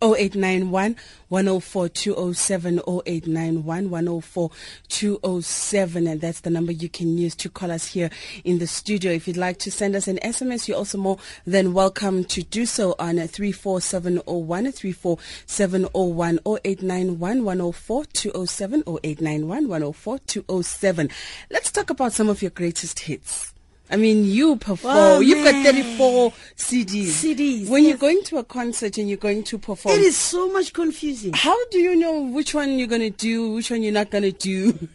0891 0.05 0.97
104 1.29 1.88
207 1.88 2.79
0891 2.87 3.90
104 3.90 4.51
207 4.88 6.07
and 6.07 6.21
that's 6.21 6.40
the 6.40 6.51
number 6.51 6.73
you 6.73 6.88
can 6.88 7.17
use 7.17 7.35
to 7.35 7.49
call 7.49 7.71
us 7.71 7.87
here 7.87 8.11
in 8.45 8.59
the 8.59 8.67
studio. 8.67 9.11
If 9.11 9.27
you'd 9.27 9.37
like 9.37 9.59
to 9.61 9.71
send 9.71 9.97
us 9.97 10.07
an 10.07 10.19
sms 10.19 10.69
you're 10.69 10.77
also 10.77 10.99
more 10.99 11.19
than 11.47 11.73
welcome 11.73 12.25
to 12.25 12.43
do 12.43 12.67
so 12.67 12.95
on 12.99 13.17
34701 13.17 14.73
34701 14.73 16.38
0891 16.47 17.45
104 17.45 18.05
207 18.05 18.83
0891 18.87 19.69
104 19.69 20.19
207 20.19 21.11
let's 21.51 21.73
talk 21.73 21.90
about 21.90 22.12
some 22.12 22.29
of 22.29 22.43
your 22.43 22.51
greatest 22.51 23.01
hits 23.01 23.54
I 23.90 23.97
mean, 23.97 24.25
you 24.25 24.57
perform. 24.57 24.94
Oh, 24.97 25.20
You've 25.20 25.44
got 25.44 25.62
34 25.64 26.31
CDs. 26.57 27.07
CDs, 27.07 27.68
When 27.68 27.85
you're 27.85 27.99
going 27.99 28.23
to 28.25 28.38
a 28.38 28.44
concert 28.44 28.97
and 28.99 29.09
you're 29.09 29.18
going 29.18 29.44
to 29.44 29.59
perform, 29.59 29.94
It 29.94 30.01
is 30.03 30.16
so 30.16 30.51
much 30.51 30.73
confusing. 30.73 31.33
how 31.35 31.57
do 31.68 31.79
you 31.79 31.94
know 31.94 32.23
which 32.23 32.55
one 32.55 32.79
you're 32.79 32.88
going 32.88 33.03
to 33.03 33.11
do, 33.11 33.53
which 33.53 33.70
one 33.70 33.83
you're 33.83 33.92
not 33.92 34.11
going 34.11 34.25
to 34.25 34.33
do? 34.33 34.88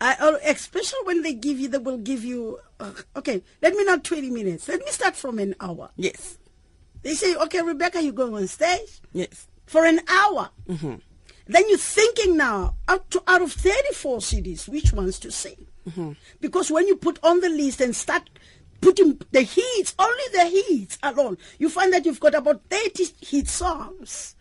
I, 0.00 0.14
uh, 0.20 0.36
especially 0.44 0.98
when 1.04 1.22
they 1.22 1.32
give 1.32 1.58
you, 1.58 1.68
they 1.68 1.78
will 1.78 1.96
give 1.96 2.22
you, 2.24 2.58
uh, 2.78 2.92
okay, 3.16 3.42
let 3.62 3.74
me 3.74 3.82
not 3.84 4.04
20 4.04 4.28
minutes. 4.30 4.68
Let 4.68 4.80
me 4.80 4.90
start 4.90 5.16
from 5.16 5.38
an 5.38 5.54
hour. 5.58 5.88
yes, 5.96 6.36
They 7.02 7.14
say, 7.14 7.34
okay, 7.36 7.62
Rebecca, 7.62 8.02
you're 8.02 8.12
going 8.12 8.34
on 8.34 8.46
stage. 8.48 9.00
yes. 9.14 9.48
for 9.64 9.86
an 9.86 10.00
hour. 10.08 10.50
Then 10.68 11.62
you're 11.68 11.78
thinking 11.78 12.36
now, 12.36 12.74
out, 12.88 13.10
to, 13.12 13.22
out 13.26 13.40
of 13.40 13.52
34 13.52 14.18
CDs, 14.18 14.68
which 14.68 14.92
ones 14.92 15.18
to 15.20 15.30
sing? 15.32 15.66
Mm-hmm. 15.88 16.12
Because 16.40 16.70
when 16.70 16.86
you 16.86 16.96
put 16.96 17.18
on 17.22 17.40
the 17.40 17.48
list 17.48 17.80
and 17.80 17.94
start 17.94 18.28
putting 18.80 19.20
the 19.30 19.42
hits, 19.42 19.94
only 19.98 20.24
the 20.32 20.44
hits 20.44 20.98
alone, 21.02 21.38
you 21.58 21.68
find 21.68 21.92
that 21.92 22.04
you've 22.04 22.20
got 22.20 22.34
about 22.34 22.62
30 22.70 23.04
hit 23.20 23.48
songs. 23.48 24.34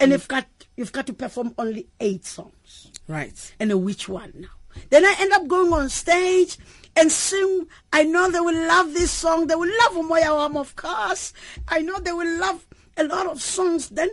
And 0.00 0.10
mm. 0.10 0.14
you've 0.14 0.28
got 0.28 0.46
you've 0.76 0.92
got 0.92 1.06
to 1.06 1.12
perform 1.12 1.54
only 1.58 1.86
eight 2.00 2.24
songs. 2.24 2.90
Right. 3.06 3.54
And 3.60 3.84
which 3.84 4.08
one 4.08 4.32
now? 4.36 4.48
Then 4.90 5.04
I 5.04 5.14
end 5.18 5.32
up 5.32 5.46
going 5.46 5.72
on 5.72 5.88
stage 5.90 6.58
and 6.96 7.10
sing. 7.10 7.66
I 7.92 8.04
know 8.04 8.30
they 8.30 8.40
will 8.40 8.66
love 8.66 8.92
this 8.94 9.10
song. 9.10 9.46
They 9.46 9.54
will 9.54 9.68
love 9.68 9.92
Umoya 9.92 10.36
Wam, 10.36 10.56
of 10.56 10.74
course. 10.76 11.32
I 11.68 11.80
know 11.82 11.98
they 11.98 12.12
will 12.12 12.38
love 12.38 12.66
a 12.96 13.04
lot 13.04 13.26
of 13.26 13.42
songs. 13.42 13.90
Then 13.90 14.10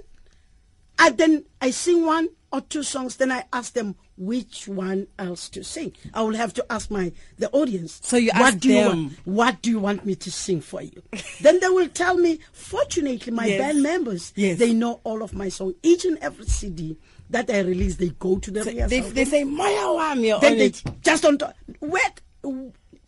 I 0.97 1.11
then 1.11 1.45
I 1.61 1.71
sing 1.71 2.05
one 2.05 2.29
or 2.51 2.61
two 2.61 2.83
songs. 2.83 3.15
Then 3.15 3.31
I 3.31 3.43
ask 3.53 3.73
them 3.73 3.95
which 4.19 4.67
one 4.67 5.07
else 5.17 5.47
to 5.49 5.63
sing. 5.63 5.93
I 6.13 6.21
will 6.21 6.35
have 6.35 6.53
to 6.55 6.65
ask 6.69 6.91
my 6.91 7.11
the 7.37 7.49
audience. 7.51 7.99
So 8.03 8.17
you 8.17 8.31
what 8.35 8.53
ask 8.53 8.59
do 8.59 8.67
you 8.67 8.73
them. 8.75 8.85
want? 8.87 9.13
What 9.25 9.61
do 9.61 9.69
you 9.71 9.79
want 9.79 10.05
me 10.05 10.13
to 10.15 10.29
sing 10.31 10.59
for 10.61 10.81
you? 10.81 11.01
then 11.41 11.59
they 11.61 11.69
will 11.69 11.87
tell 11.87 12.17
me. 12.17 12.39
Fortunately, 12.51 13.31
my 13.31 13.45
Yes. 13.45 13.59
band 13.59 13.81
members 13.81 14.33
Yes. 14.35 14.59
they 14.59 14.73
know 14.73 14.99
all 15.05 15.23
of 15.23 15.33
my 15.33 15.47
songs. 15.49 15.75
Each 15.81 16.03
and 16.05 16.17
every 16.19 16.45
CD 16.45 16.97
that 17.29 17.49
I 17.49 17.59
release, 17.61 17.95
they 17.95 18.09
go 18.09 18.39
to 18.39 18.51
the 18.51 18.63
So 18.63 18.71
rehearsal. 18.71 18.89
they, 18.89 19.09
they 19.09 19.25
say, 19.25 19.43
Maya 19.45 19.93
Wam, 19.93 20.19
you're 20.23 20.39
Then 20.41 20.57
they 20.57 20.65
it. 20.67 20.83
just 21.01 21.23
on 21.25 21.37
top. 21.37 21.55
Where, 21.79 22.01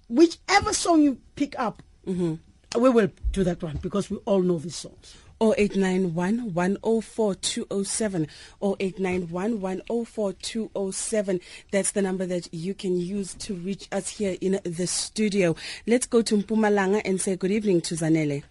whichever 0.07 0.73
song 0.73 1.01
you 1.01 1.17
pick 1.35 1.57
up, 1.59 1.83
Mm-hmm. 2.07 2.81
we 2.81 2.89
will 2.89 3.09
do 3.31 3.43
that 3.43 3.61
one 3.61 3.77
because 3.77 4.09
we 4.09 4.17
all 4.25 4.41
know 4.41 4.57
these 4.57 4.75
songs. 4.75 5.15
0891 5.41 6.53
104 6.53 7.35
207 7.35 8.27
0891 8.61 9.59
104 9.59 10.33
207 10.33 11.39
that's 11.71 11.91
the 11.91 12.01
number 12.01 12.25
that 12.27 12.47
you 12.53 12.73
can 12.73 12.97
use 12.99 13.33
to 13.33 13.55
reach 13.55 13.87
us 13.91 14.09
here 14.09 14.37
in 14.39 14.59
the 14.63 14.85
studio 14.85 15.55
let's 15.87 16.05
go 16.05 16.21
to 16.21 16.37
Mpumalanga 16.37 17.01
and 17.03 17.19
say 17.19 17.35
good 17.35 17.51
evening 17.51 17.81
to 17.81 17.95
Zanele 17.95 18.43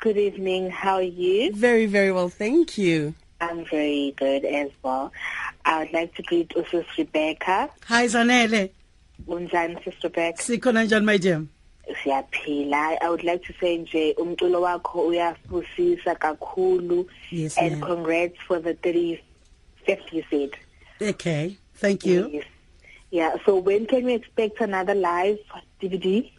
Good 0.00 0.16
evening. 0.16 0.70
How 0.70 0.94
are 0.94 1.02
you? 1.02 1.52
very 1.54 1.86
very 1.86 2.10
well 2.12 2.28
thank 2.28 2.76
you 2.78 3.14
I'm 3.40 3.64
very 3.66 4.14
good 4.16 4.44
as 4.44 4.70
well. 4.82 5.12
I 5.64 5.78
would 5.78 5.92
like 5.92 6.12
to 6.16 6.22
greet 6.24 6.52
also 6.56 6.84
Rebecca. 6.96 7.70
Hi 7.84 8.06
Zanele, 8.06 8.70
Unjani 9.28 9.76
Sister 9.84 10.08
Rebecca? 10.08 10.42
sikhona 10.42 10.84
njani 10.84 11.04
my 11.04 11.18
dear? 11.18 11.46
Siyaphila. 12.02 12.98
I 13.00 13.08
would 13.10 13.24
like 13.24 13.44
to 13.44 13.54
say 13.60 13.78
nje 13.78 14.14
umculo 14.16 14.60
wakho 14.60 15.06
uyafusisa 15.06 16.14
kakhulu 16.14 17.06
Yes, 17.30 17.56
and 17.58 17.82
congrats 17.82 18.36
for 18.46 18.60
the 18.60 18.74
35th 18.74 20.12
you 20.12 20.24
said. 20.30 20.50
Okay, 21.00 21.56
thank 21.74 22.04
you. 22.04 22.28
Yes. 22.32 22.44
Yeah, 23.10 23.36
so 23.46 23.56
when 23.56 23.86
can 23.86 24.04
we 24.04 24.14
expect 24.14 24.60
another 24.60 24.94
live 24.94 25.38
DVD? 25.80 26.30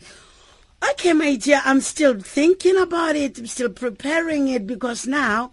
Okay, 0.91 1.13
my 1.13 1.35
dear, 1.35 1.62
I'm 1.65 1.81
still 1.81 2.19
thinking 2.19 2.77
about 2.77 3.15
it. 3.15 3.38
I'm 3.38 3.47
still 3.47 3.69
preparing 3.69 4.47
it 4.47 4.67
because 4.67 5.07
now 5.07 5.51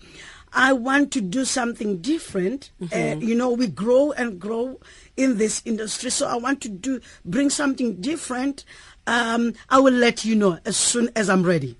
I 0.53 0.73
want 0.73 1.11
to 1.13 1.21
do 1.21 1.45
something 1.45 1.99
different. 1.99 2.71
Uh, 2.93 3.17
you 3.19 3.35
know, 3.35 3.51
we 3.51 3.67
grow 3.67 4.13
and 4.13 4.39
grow 4.39 4.81
in 5.17 5.39
this 5.39 5.63
industry, 5.65 6.11
so 6.11 6.29
I 6.29 6.37
want 6.37 6.61
to 6.63 6.69
do 6.69 7.01
bring 7.25 7.51
something 7.51 8.01
different. 8.01 8.65
Um, 9.07 9.55
I 9.69 9.79
will 9.79 9.93
let 9.93 10.25
you 10.25 10.35
know 10.35 10.59
as 10.65 10.77
soon 10.77 11.11
as 11.17 11.29
I'm 11.29 11.43
ready. 11.43 11.77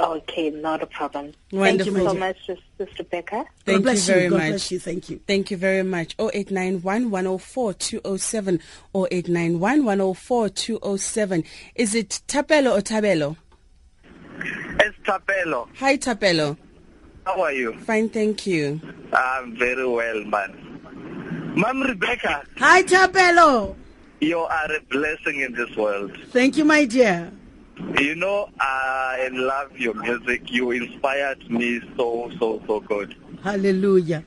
Okay, 0.00 0.50
not 0.50 0.80
a 0.82 0.86
problem. 0.86 1.32
Wonderful. 1.50 1.92
Thank 1.94 2.04
you 2.04 2.08
so 2.08 2.14
much, 2.14 2.36
Sister 2.46 2.86
Rebecca. 2.98 3.44
thank 3.64 3.78
God 3.78 3.82
bless 3.82 4.06
you 4.08 4.14
very 4.14 4.24
you. 4.24 4.30
God 4.30 4.36
much 4.38 4.48
bless 4.50 4.70
you. 4.70 4.78
Thank 4.78 5.10
you. 5.10 5.20
Thank 5.26 5.50
you 5.50 5.56
very 5.56 5.82
much. 5.82 6.14
0891 6.20 7.10
104 7.10 7.72
207 7.74 8.60
0891 8.94 9.84
104 9.84 10.48
207. 10.50 11.44
Is 11.74 11.94
it 11.96 12.20
Tapelo 12.28 12.78
or 12.78 12.80
Tabelo? 12.80 13.36
It's 14.80 14.96
Tapelo. 15.04 15.68
Hi 15.78 15.96
Tapelo. 15.96 16.56
How 17.24 17.42
are 17.42 17.52
you? 17.52 17.76
Fine, 17.80 18.08
thank 18.10 18.46
you. 18.46 18.80
I'm 19.12 19.56
very 19.58 19.86
well, 19.86 20.24
man. 20.24 20.64
Mom 21.56 21.82
Rebecca, 21.82 22.42
Hi, 22.58 22.82
Tapelo. 22.84 23.74
You 24.20 24.38
are 24.38 24.72
a 24.72 24.80
blessing 24.90 25.40
in 25.40 25.52
this 25.52 25.74
world. 25.76 26.16
Thank 26.30 26.56
you, 26.56 26.64
my 26.64 26.84
dear. 26.84 27.30
You 27.98 28.16
know, 28.16 28.50
I 28.60 29.28
love 29.32 29.78
your 29.78 29.94
music. 29.94 30.50
You 30.50 30.72
inspired 30.72 31.48
me 31.50 31.80
so, 31.96 32.30
so, 32.38 32.60
so 32.66 32.80
good. 32.80 33.14
Hallelujah. 33.42 34.24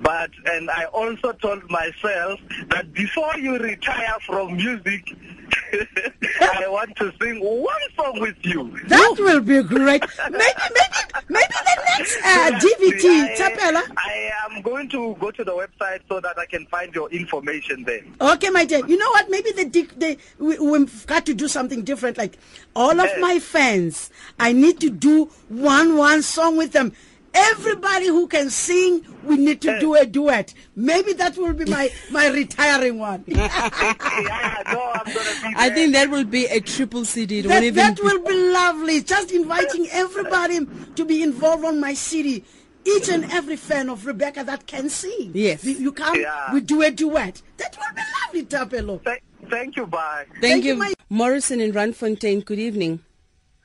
But, 0.00 0.30
and 0.46 0.70
I 0.70 0.84
also 0.86 1.32
told 1.32 1.68
myself 1.70 2.40
that 2.68 2.92
before 2.92 3.36
you 3.38 3.58
retire 3.58 4.16
from 4.26 4.56
music, 4.56 5.16
I 6.40 6.68
want 6.68 6.96
to 6.96 7.12
sing 7.20 7.40
one 7.40 7.80
song 7.96 8.20
with 8.20 8.36
you. 8.42 8.78
That 8.88 9.14
will 9.18 9.40
be 9.40 9.62
great. 9.62 10.02
Maybe, 10.30 10.40
maybe, 10.40 10.96
maybe 11.28 11.54
the 11.64 11.82
next 11.98 12.16
uh, 12.24 12.50
DVD, 12.58 13.04
I, 13.24 13.34
Tapela. 13.36 13.82
I 13.96 14.30
am 14.46 14.62
going 14.62 14.88
to 14.90 15.16
go 15.20 15.30
to 15.30 15.44
the 15.44 15.52
website 15.52 16.00
so 16.08 16.20
that 16.20 16.38
I 16.38 16.46
can 16.46 16.66
find 16.66 16.94
your 16.94 17.10
information 17.10 17.84
there. 17.84 18.02
Okay, 18.20 18.50
my 18.50 18.64
dear. 18.64 18.86
You 18.86 18.96
know 18.96 19.10
what? 19.10 19.30
Maybe 19.30 19.52
the 19.52 19.64
the 19.96 20.18
we, 20.38 20.58
we've 20.58 21.06
got 21.06 21.26
to 21.26 21.34
do 21.34 21.48
something 21.48 21.82
different. 21.82 22.18
Like 22.18 22.38
all 22.76 22.98
of 22.98 23.06
Yes. 23.06 23.18
my 23.20 23.38
fans, 23.38 24.10
I 24.38 24.52
need 24.52 24.80
to 24.80 24.90
do 24.90 25.26
one 25.48 25.96
one 25.96 26.22
song 26.22 26.56
with 26.56 26.72
them. 26.72 26.92
Everybody 27.34 28.06
who 28.08 28.26
can 28.26 28.50
sing, 28.50 29.04
we 29.24 29.36
need 29.36 29.60
to 29.62 29.78
do 29.80 29.94
a 29.94 30.04
duet. 30.06 30.54
Maybe 30.74 31.12
that 31.14 31.36
will 31.36 31.52
be 31.52 31.64
my, 31.66 31.90
my 32.10 32.28
retiring 32.28 32.98
one. 32.98 33.24
yeah, 33.26 34.62
no, 34.72 34.90
I'm 34.94 35.04
gonna 35.04 35.14
be 35.42 35.54
I 35.56 35.70
think 35.70 35.92
that 35.92 36.08
will 36.10 36.24
be 36.24 36.46
a 36.46 36.60
triple 36.60 37.04
CD. 37.04 37.40
It 37.40 37.48
that, 37.48 37.62
even 37.62 37.76
that 37.76 38.00
will 38.02 38.22
be 38.24 38.34
lovely. 38.52 39.02
Just 39.02 39.30
inviting 39.32 39.86
everybody 39.90 40.66
to 40.96 41.04
be 41.04 41.22
involved 41.22 41.64
on 41.64 41.80
my 41.80 41.94
CD. 41.94 42.44
Each 42.84 43.08
and 43.10 43.24
every 43.32 43.56
fan 43.56 43.90
of 43.90 44.06
Rebecca 44.06 44.44
that 44.44 44.66
can 44.66 44.88
sing. 44.88 45.32
Yes. 45.34 45.62
You, 45.64 45.72
you 45.74 45.92
come, 45.92 46.18
Yeah. 46.18 46.52
we 46.54 46.60
do 46.62 46.80
a 46.82 46.90
duet. 46.90 47.42
That 47.58 47.76
will 47.76 47.94
be 47.94 48.02
lovely, 48.24 48.44
Tapelo. 48.46 49.04
Thank, 49.04 49.22
thank 49.50 49.76
you, 49.76 49.86
bye. 49.86 50.24
Thank, 50.30 50.40
Thank 50.40 50.64
you, 50.64 50.72
you, 50.72 50.78
my- 50.78 50.94
Morrison 51.10 51.60
in 51.60 51.72
Randfontein. 51.72 52.44
Good 52.44 52.58
evening. 52.58 53.00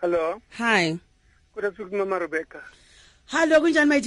Hello, 0.02 0.42
Hi. 0.58 1.00
good 1.56 1.64
afternoon 1.66 2.00
Mama 2.00 2.20
Rebecca. 2.20 2.62
Hello, 3.28 3.60
kunjani 3.62 3.90
my? 3.90 3.98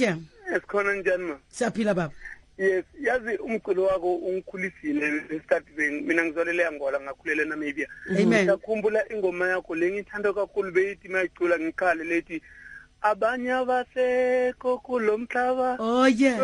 Esikhona 0.55 0.93
njani 0.93 1.23
ma? 1.23 1.39
Siyaphila 1.49 1.93
baba. 1.93 2.13
Yes, 2.57 2.85
yazi 3.01 3.37
umculo 3.37 3.83
wakho 3.83 4.15
ungikhulisile 4.15 5.11
lesikhathi 5.11 5.71
beni 5.75 6.01
mina 6.01 6.25
ngizolele 6.25 6.65
angola 6.65 6.99
ngakhulela 6.99 7.45
namibia. 7.45 7.87
Ngiyakhumbula 8.11 9.13
ingoma 9.13 9.47
yakho 9.47 9.75
lengithanda 9.75 10.33
kakhulu 10.33 10.71
beyithi 10.71 11.07
mayicula 11.09 11.59
ngikhale 11.59 12.03
lethi 12.03 12.41
abanye 13.01 13.51
abasekho 13.53 14.77
kulomhlaba 14.77 15.77
Oh 15.79 16.05
yes. 16.07 16.37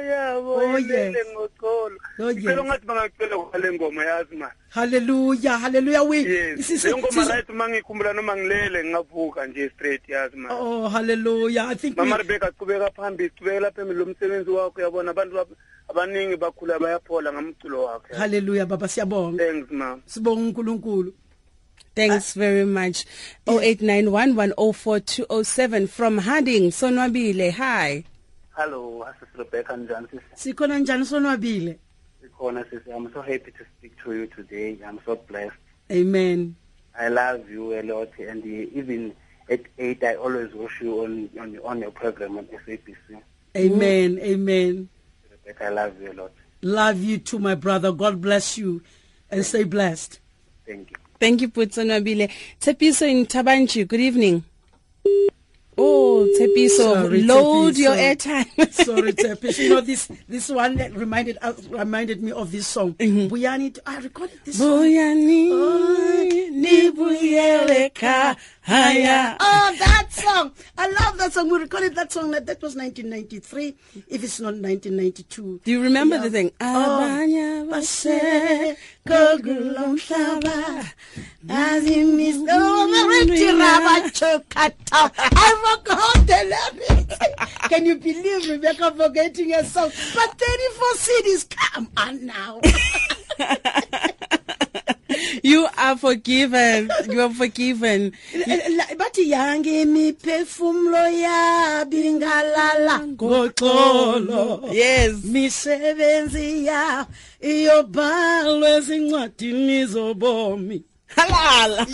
yabo 0.00 0.54
Oh, 0.54 0.78
yes. 0.78 1.16
ngoxolo. 1.32 1.96
Oh, 2.18 2.30
yes. 2.30 2.44
bangacela 2.86 3.36
kwale 3.38 3.72
ngoma 3.72 4.04
yazi 4.04 4.36
ma. 4.36 4.50
Hallelujah, 4.70 5.58
hallelujah. 5.58 6.02
We 6.04 6.18
Yes. 6.22 6.60
sisi- 6.66 6.88
Le 6.88 6.94
right 7.28 7.48
mangikhumbula 7.48 8.12
noma 8.12 8.36
ngilele 8.36 8.84
ngavuka 8.84 9.46
nje 9.46 9.70
straight 9.74 10.08
yazi 10.08 10.36
ma. 10.36 10.48
Oh, 10.52 10.88
hallelujah. 10.88 11.68
I 11.70 11.74
think 11.74 11.96
mama 11.96 12.16
we, 12.16 12.22
rebeka 12.22 12.46
siqhubeka 12.52 12.90
phambili 12.90 13.30
siqhubekela 13.30 13.70
phambili 13.70 13.98
lo 13.98 14.06
msebenzi 14.06 14.50
wakho 14.50 14.80
yabona 14.80 15.10
abantu 15.10 15.36
abaningi 15.88 16.36
bakhula 16.36 16.78
bayaphola 16.78 17.32
ngamculo 17.32 17.84
wakho 17.84 18.14
hallelujah 18.16 18.66
baba 18.66 18.88
siyabonga. 18.88 19.38
thanks 19.44 19.70
mama 19.70 20.00
Sibonga 20.06 20.40
uNkulunkulu. 20.40 21.12
Thanks 22.08 22.32
very 22.32 22.64
much. 22.64 23.04
0891104207 23.46 25.88
from 25.88 26.18
Harding. 26.18 26.70
Sonwabile. 26.70 27.52
Hi. 27.52 28.04
Hello, 28.56 29.04
this 29.06 29.16
is 29.28 29.38
Rebecca 29.38 29.74
Njani. 29.74 30.08
Sisi. 30.10 30.22
Sikhona 30.34 30.78
njani 30.78 31.04
sonwabile? 31.04 31.78
Sikhona, 32.22 32.64
sisi. 32.70 32.90
I'm 32.90 33.12
so 33.12 33.20
happy 33.22 33.50
to 33.52 33.64
speak 33.78 33.96
to 34.02 34.12
you 34.14 34.26
today. 34.28 34.78
I'm 34.86 34.98
so 35.04 35.16
blessed. 35.16 35.56
Amen. 35.90 36.56
I 36.98 37.08
love 37.08 37.50
you 37.50 37.78
a 37.78 37.82
lot, 37.82 38.10
and 38.18 38.42
uh, 38.42 38.46
even 38.46 39.12
at 39.50 39.60
eight, 39.78 40.02
I 40.02 40.14
always 40.14 40.54
watch 40.54 40.80
you 40.80 41.04
on 41.04 41.28
on, 41.38 41.58
on 41.64 41.80
your 41.80 41.90
program 41.90 42.38
on 42.38 42.46
SABC. 42.46 43.20
Amen. 43.56 44.18
Amen. 44.20 44.88
Rebecca, 45.30 45.66
I 45.66 45.68
love 45.68 46.00
you 46.00 46.12
a 46.12 46.14
lot. 46.14 46.32
Love 46.62 47.02
you 47.02 47.18
too 47.18 47.38
my 47.38 47.54
brother. 47.54 47.92
God 47.92 48.20
bless 48.20 48.56
you 48.56 48.80
and 49.30 49.44
stay 49.44 49.64
blessed. 49.64 50.18
Thank 50.66 50.92
you. 50.92 50.96
Thank 51.20 51.42
you, 51.42 51.48
Putsonwabile. 51.50 52.30
Tepiso 52.60 53.06
in 53.08 53.26
Thaba 53.26 53.54
Nchu. 53.60 53.86
Good 53.86 54.00
evening. 54.00 54.42
Oh, 55.82 56.28
Tepiso, 56.38 56.94
Sorry, 56.94 57.22
load 57.22 57.74
Tepiso. 57.74 57.78
your 57.78 57.94
airtime. 57.94 58.72
Sorry, 58.72 59.12
Tepish. 59.24 59.58
You 59.58 59.68
know 59.70 59.80
this 59.80 60.08
this 60.28 60.48
one 60.50 60.76
that 60.76 60.94
reminded 60.94 61.38
us 61.40 61.62
reminded 61.68 62.22
me 62.22 62.32
of 62.32 62.50
this 62.52 62.66
song. 62.66 62.94
Mm-hmm. 62.94 63.32
Buyani, 63.34 63.78
I 63.86 63.98
recorded 63.98 64.40
this 64.44 64.58
song. 64.58 64.80
Buyani, 64.84 65.48
haya. 68.62 69.36
Oh, 69.40 69.74
that 69.78 70.06
song! 70.10 70.52
I 70.76 70.88
love 70.90 71.16
that 71.18 71.32
song. 71.32 71.48
We 71.50 71.58
recorded 71.58 71.94
that 71.94 72.12
song. 72.12 72.30
That, 72.32 72.44
that 72.46 72.60
was 72.60 72.76
1993. 72.76 73.74
If 74.08 74.22
it's 74.24 74.38
not 74.40 74.54
1992. 74.54 75.60
Do 75.64 75.70
you 75.70 75.82
remember 75.82 76.16
Yeah. 76.16 76.22
the 76.22 76.30
thing? 76.30 76.50
Oh. 76.60 76.98
Can 87.68 87.86
you 87.86 87.96
believe 87.96 88.48
Rebecca 88.48 88.92
forgetting 88.94 89.50
song? 89.64 89.90
But 90.14 90.38
34 90.38 90.94
CDs, 90.94 91.48
come 91.48 91.88
on 91.96 92.26
now. 92.26 92.60
You 95.42 95.66
are 95.76 95.96
forgiven. 95.96 96.90
You 97.08 97.20
are 97.22 97.30
forgiven. 97.30 98.12
La- 98.34 98.94
bathi 98.96 99.30
yange 99.30 99.82
imiphefumulo 99.82 101.08
yabingalala 101.24 103.06
ngoxolo 103.06 104.68
Yes. 104.72 105.12
misebenzi 105.24 106.66
ya 106.66 107.06
iyobhalwa 107.40 108.68
ezincwadini 108.76 109.84
zobomi 109.86 110.82
Halal. 111.16 111.86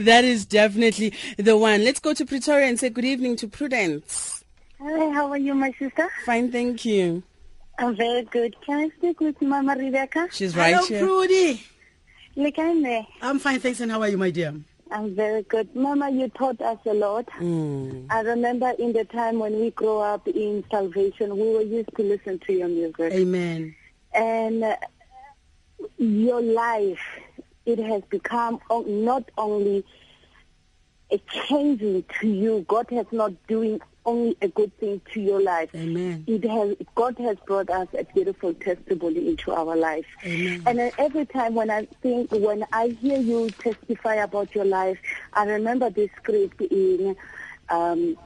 that 0.00 0.24
is 0.24 0.44
definitely 0.46 1.12
the 1.36 1.56
one. 1.56 1.84
Let's 1.84 2.00
go 2.00 2.12
to 2.14 2.24
Pretoria 2.24 2.66
and 2.66 2.78
say 2.80 2.88
good 2.88 3.04
evening 3.04 3.36
to 3.36 3.46
Prudence. 3.48 4.44
Hi, 4.80 5.10
how 5.12 5.30
are 5.30 5.38
you, 5.38 5.54
my 5.54 5.72
sister? 5.78 6.08
Fine, 6.24 6.50
thank 6.50 6.84
you. 6.84 7.22
I'm 7.78 7.94
very 7.96 8.22
good. 8.24 8.56
Can 8.62 8.78
I 8.80 8.88
speak 8.96 9.20
with 9.20 9.40
Mama 9.40 9.76
Rebecca? 9.76 10.28
She's 10.32 10.56
right 10.56 10.74
hello 10.74 10.86
here. 10.86 11.00
Prudy 11.00 11.64
Like 12.34 12.58
I'm 12.58 12.82
there. 12.82 13.06
I'm 13.22 13.38
fine 13.38 13.60
thanks 13.60 13.80
and 13.80 13.90
how 13.90 14.00
are 14.02 14.08
you 14.08 14.18
my 14.18 14.30
dear 14.30 14.54
I'm 14.90 15.14
very 15.14 15.42
good. 15.42 15.74
Mama, 15.76 16.10
you 16.10 16.28
taught 16.30 16.60
us 16.62 16.78
a 16.86 16.94
lot. 16.94 17.26
Mm. 17.38 18.06
I 18.10 18.20
remember 18.22 18.70
in 18.78 18.94
the 18.94 19.04
time 19.04 19.38
when 19.38 19.60
we 19.60 19.70
grew 19.70 19.98
up 19.98 20.26
in 20.26 20.64
salvation, 20.70 21.36
we 21.36 21.52
were 21.52 21.62
used 21.62 21.94
to 21.96 22.02
listen 22.02 22.38
to 22.40 22.52
your 22.52 22.68
music. 22.68 23.12
amen 23.12 23.76
And 24.14 24.64
uh, 24.64 24.76
your 25.98 26.40
life, 26.40 27.04
it 27.66 27.78
has 27.78 28.02
become 28.08 28.60
not 28.70 29.30
only 29.36 29.84
a 31.10 31.18
changing 31.48 32.04
to 32.20 32.28
you. 32.28 32.64
God 32.68 32.86
has 32.90 33.06
not 33.12 33.32
doing 33.46 33.80
only 34.04 34.36
a 34.40 34.48
good 34.48 34.76
thing 34.78 35.00
to 35.12 35.20
your 35.20 35.40
life. 35.40 35.70
amen 35.74 36.24
It 36.26 36.44
has 36.44 36.76
God 36.94 37.18
has 37.18 37.36
brought 37.46 37.70
us 37.70 37.88
a 37.98 38.04
beautiful 38.04 38.54
testimony 38.54 39.28
into 39.28 39.52
our 39.52 39.76
life. 39.76 40.06
Amen. 40.24 40.62
And 40.66 40.92
every 40.98 41.26
time 41.26 41.54
when 41.54 41.70
I 41.70 41.86
think 42.02 42.30
when 42.32 42.64
I 42.72 42.88
hear 43.00 43.18
you 43.18 43.50
testify 43.50 44.14
about 44.16 44.54
your 44.54 44.64
life, 44.64 44.98
I 45.32 45.44
remember 45.44 45.90
this 45.90 46.10
script 46.16 46.60
in 46.60 47.16
um, 47.68 48.16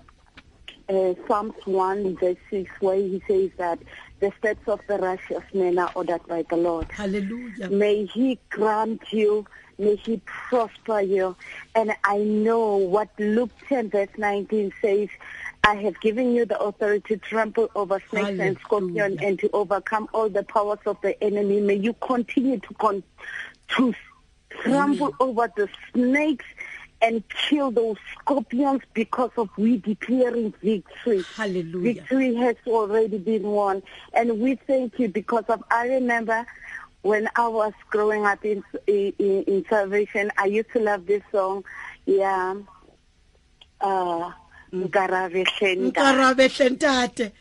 uh, 0.89 1.15
Psalms 1.27 1.55
1 1.65 2.17
verse 2.17 2.37
6 2.51 2.71
where 2.81 2.97
he 2.97 3.23
says 3.29 3.51
that 3.59 3.79
the 4.21 4.33
steps 4.39 4.67
of 4.69 4.81
the 4.87 4.99
righteous 4.99 5.43
man 5.53 5.79
are 5.79 5.91
ordered 5.95 6.27
by 6.29 6.45
the 6.49 6.57
Lord. 6.57 6.89
hallelujah 6.91 7.71
May 7.71 8.05
he 8.07 8.39
grant 8.51 9.13
you, 9.13 9.47
may 9.79 9.97
he 9.97 10.21
prosper 10.25 11.01
you. 11.01 11.37
And 11.75 11.95
I 12.05 12.19
know 12.19 12.77
what 12.77 13.09
Luke 13.19 13.51
10 13.69 13.91
verse 13.91 14.09
19 14.17 14.73
says, 14.81 15.09
I 15.65 15.77
have 15.77 16.01
given 16.01 16.35
you 16.35 16.45
the 16.45 16.59
authority 16.59 17.15
to 17.15 17.21
trample 17.21 17.71
over 17.77 18.03
snakes 18.11 18.41
and 18.41 18.59
scorpions 18.65 19.19
and 19.23 19.39
to 19.39 19.51
overcome 19.53 20.09
all 20.13 20.29
the 20.29 20.43
powers 20.43 20.81
of 20.87 20.97
the 21.03 21.23
enemy. 21.23 21.61
May 21.61 21.75
you 21.77 21.95
continue 21.95 22.59
to 22.59 22.75
con- 22.75 23.05
to 23.77 23.95
trample 24.51 25.15
over 25.21 25.51
the 25.57 25.69
snakes 25.93 26.45
and 27.01 27.23
kill 27.29 27.71
those 27.71 27.97
scorpions 28.19 28.83
because 28.93 29.31
of 29.37 29.51
we 29.57 29.79
declaring 29.79 30.53
victory. 30.63 31.25
Hallelujah. 31.37 31.95
Victory 31.95 32.35
has 32.35 32.57
already 32.67 33.19
been 33.19 33.45
won. 33.45 33.83
And 34.15 34.41
we 34.41 34.57
thank 34.57 34.99
you 34.99 35.09
because 35.09 35.45
of, 35.49 35.63
I 35.71 35.87
remember 35.89 36.45
when 37.03 37.29
I 37.37 37.49
was 37.49 37.73
growing 37.91 38.25
up 38.27 38.45
in, 38.45 38.63
in, 38.87 39.13
in 39.19 39.65
salvation, 39.69 40.31
I 40.39 40.47
used 40.47 40.73
to 40.73 40.81
love 40.81 41.07
this 41.07 41.23
song. 41.33 41.65
Yeah. 42.05 42.57
Uh, 43.81 44.31
Nkarabe 44.73 45.45
Hlenda. 45.45 46.03
nkarabe 46.03 46.49
hlentate 46.49 47.33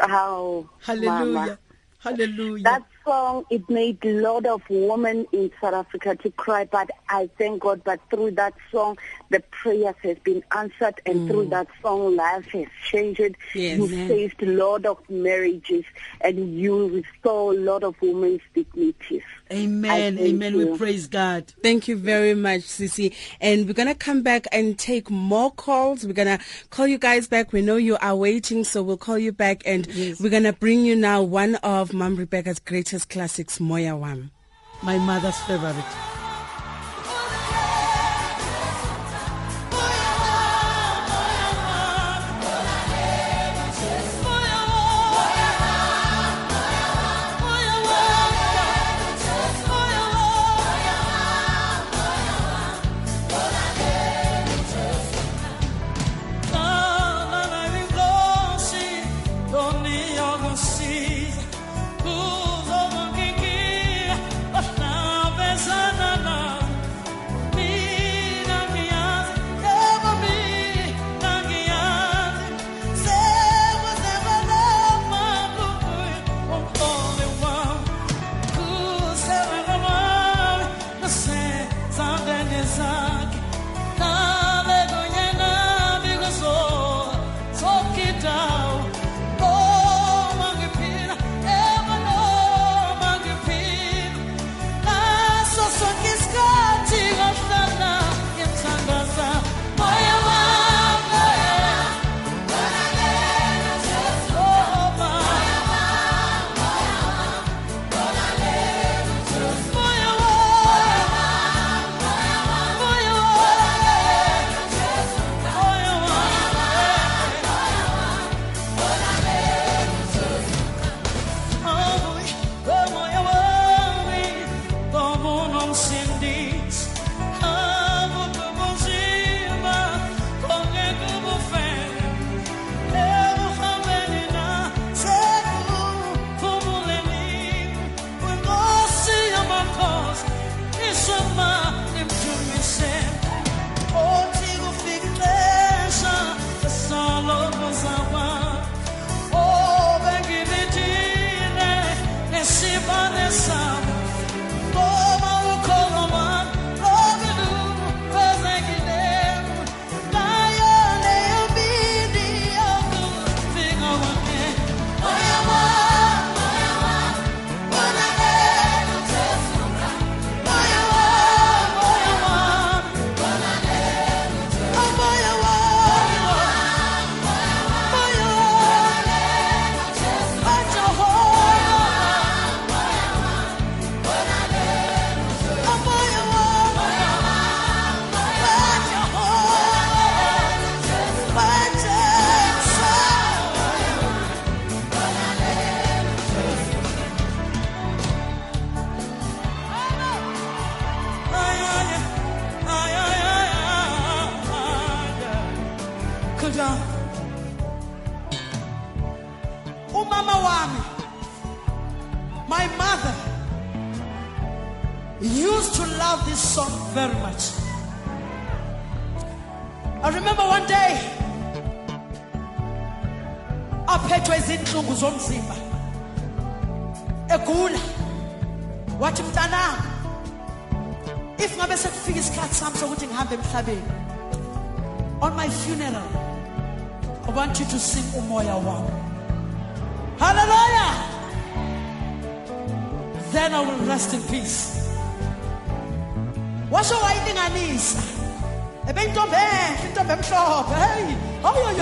How, 0.00 0.68
hallelujah 0.86 1.24
Mama. 1.32 1.58
hallelujah 1.98 2.64
That 2.64 2.82
song, 3.06 3.44
it 3.50 3.68
made 3.70 4.04
a 4.04 4.20
lot 4.20 4.44
of 4.44 4.62
women 4.68 5.26
in 5.32 5.50
South 5.60 5.74
Africa 5.74 6.16
to 6.16 6.30
cry, 6.32 6.64
but 6.64 6.90
I 7.08 7.30
thank 7.38 7.62
God, 7.62 7.82
but 7.84 8.00
through 8.10 8.32
that 8.32 8.54
song, 8.70 8.98
the 9.30 9.40
prayers 9.50 9.94
has 10.02 10.18
been 10.18 10.42
answered, 10.54 11.00
and 11.06 11.28
through 11.28 11.46
mm. 11.46 11.50
that 11.50 11.68
song, 11.80 12.16
life 12.16 12.46
has 12.46 12.66
changed. 12.84 13.06
Yes. 13.54 13.78
you 13.78 13.86
Amen. 13.86 14.08
saved 14.08 14.42
a 14.42 14.46
lot 14.46 14.84
of 14.84 14.98
marriages, 15.08 15.84
and 16.20 16.58
you 16.58 16.88
restore 16.88 17.54
a 17.54 17.56
lot 17.56 17.84
of 17.84 17.94
women's 18.02 18.42
dignities. 18.52 19.22
amen 19.50 19.90
I 19.90 20.16
thank 20.16 20.34
amen 20.34 20.56
we 20.56 20.76
praise 20.76 21.06
God 21.06 21.52
Thank 21.62 21.88
you 21.88 21.96
very 21.96 22.34
much, 22.34 22.62
Sisi. 22.62 23.14
And 23.40 23.66
we're 23.66 23.74
going 23.74 23.88
to 23.88 23.94
come 23.94 24.22
back 24.22 24.46
and 24.52 24.78
take 24.78 25.10
more 25.10 25.50
calls. 25.50 26.06
We're 26.06 26.12
going 26.12 26.38
to 26.38 26.44
call 26.70 26.86
you 26.86 26.98
guys 26.98 27.28
back. 27.28 27.52
We 27.52 27.62
know 27.62 27.76
you 27.76 27.96
are 27.98 28.16
waiting, 28.16 28.64
so 28.64 28.82
we'll 28.82 28.96
call 28.96 29.18
you 29.18 29.32
back. 29.32 29.62
And 29.66 29.86
we're 30.20 30.30
going 30.30 30.44
to 30.44 30.52
bring 30.52 30.84
you 30.84 30.96
now 30.96 31.22
one 31.22 31.56
of 31.56 31.92
Mom 31.92 32.16
Rebecca's 32.16 32.58
greatest 32.58 32.95
classics, 33.04 33.60
Moya 33.60 33.96
Wam. 33.96 34.30
my 34.82 34.98
mother's 34.98 35.38
favorite 35.40 36.15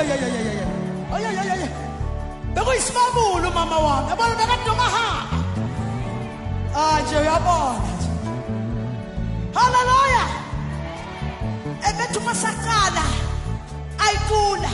ayoyoyoyoyoyo. 0.00 0.66
Ayoyoyoyo. 1.14 1.68
Bekuyisimabulu 2.54 3.48
mama 3.54 3.78
wami. 3.78 4.08
Yabona 4.10 4.34
bekade 4.40 4.64
nomahamba. 4.66 5.36
Ah 6.76 7.00
nje 7.00 7.16
uyabona 7.16 7.90
nje. 7.96 8.08
Hallelujah. 9.54 10.30
Ebethu 11.88 12.20
masaqala 12.26 13.04
ayicula. 14.04 14.72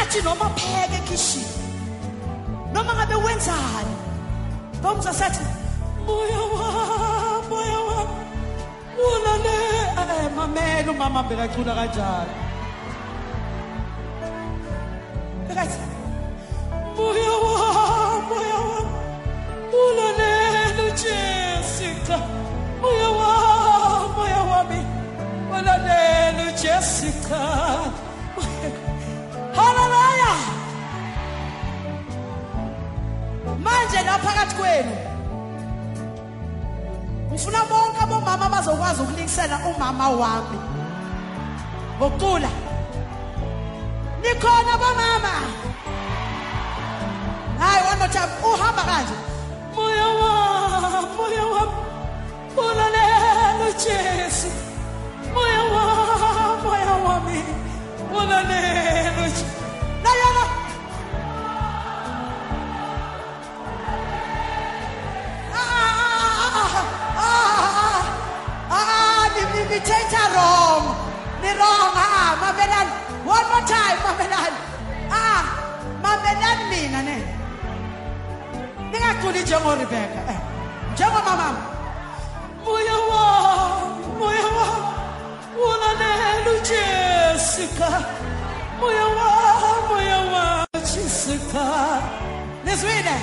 Athi 0.00 0.18
noma 0.22 0.46
pheke 0.56 0.96
ekishini. 1.02 1.52
Noma 2.72 2.92
ngabe 2.94 3.14
wenzani. 3.14 3.94
Bomza 4.82 5.12
sathi 5.14 5.44
moya 6.06 6.40
wami 6.52 7.48
moya 7.48 7.78
wami 7.88 8.14
ulale 9.06 9.56
eh 10.00 10.30
mamela 10.36 10.90
umama 10.92 11.22
bekacula 11.22 11.72
kanjalo 11.78 12.32
moya 17.02 17.34
wami 17.44 18.26
moya 18.30 18.58
wami 18.68 18.92
ulale 19.82 20.32
Jessica. 21.02 22.16
Moya 22.82 23.08
wami 23.18 24.14
moya 24.16 24.42
wami 24.50 24.80
ulale 25.50 26.00
Jessica. 26.62 27.40
Hallelujah. 29.56 30.38
Manje 33.64 34.00
la 34.06 34.18
phakathi 34.24 34.54
kwenu. 34.56 34.94
Ngifuna 37.30 37.60
bonke 37.70 38.00
abomama 38.02 38.48
bazokwazi 38.48 39.02
ukulikisela 39.02 39.58
umama 39.76 40.08
wami. 40.08 40.58
Ngokucula 41.98 42.50
nikhona 44.22 44.74
bomama. 44.82 45.34
Hayi 47.72 47.82
one 47.90 47.98
more 48.02 48.12
time 48.16 48.32
uhamba 48.50 48.82
kanje 48.90 49.16
moya 49.76 50.06
wami 50.20 51.08
moya 51.16 51.44
wami 51.52 51.76
ulalelo 52.64 53.68
Jesu. 53.84 54.48
Moya 55.34 55.62
wami 55.72 56.62
moya 56.64 56.94
wami 57.06 57.38
ulalelo 58.18 59.24
Jesu. 59.36 59.44
Na 60.04 60.10
yona 60.20 60.44
nithetha 69.70 70.22
wrong. 70.34 70.84
Ni 71.42 71.50
wrong 71.58 71.92
ah 71.96 72.36
mamelani 72.40 72.92
one 73.24 73.46
more 73.50 73.64
time 73.66 73.98
mamelani 74.06 74.58
ah 75.10 75.42
mamelani 76.04 76.64
mina 76.70 77.00
ningaculi 79.22 79.42
njengoRebecca 79.42 80.20
eh. 80.30 80.38
Njengomama 80.92 81.56
moya 82.64 82.94
wami 83.10 84.06
moya 84.18 84.46
wami 84.46 84.86
ulalelo 85.56 86.58
Jessica. 86.68 87.88
Moya 88.80 89.04
wami 89.06 89.88
moya 89.88 90.18
wami 90.18 90.66
Jessica. 90.94 91.64
Nizwile 92.64 93.16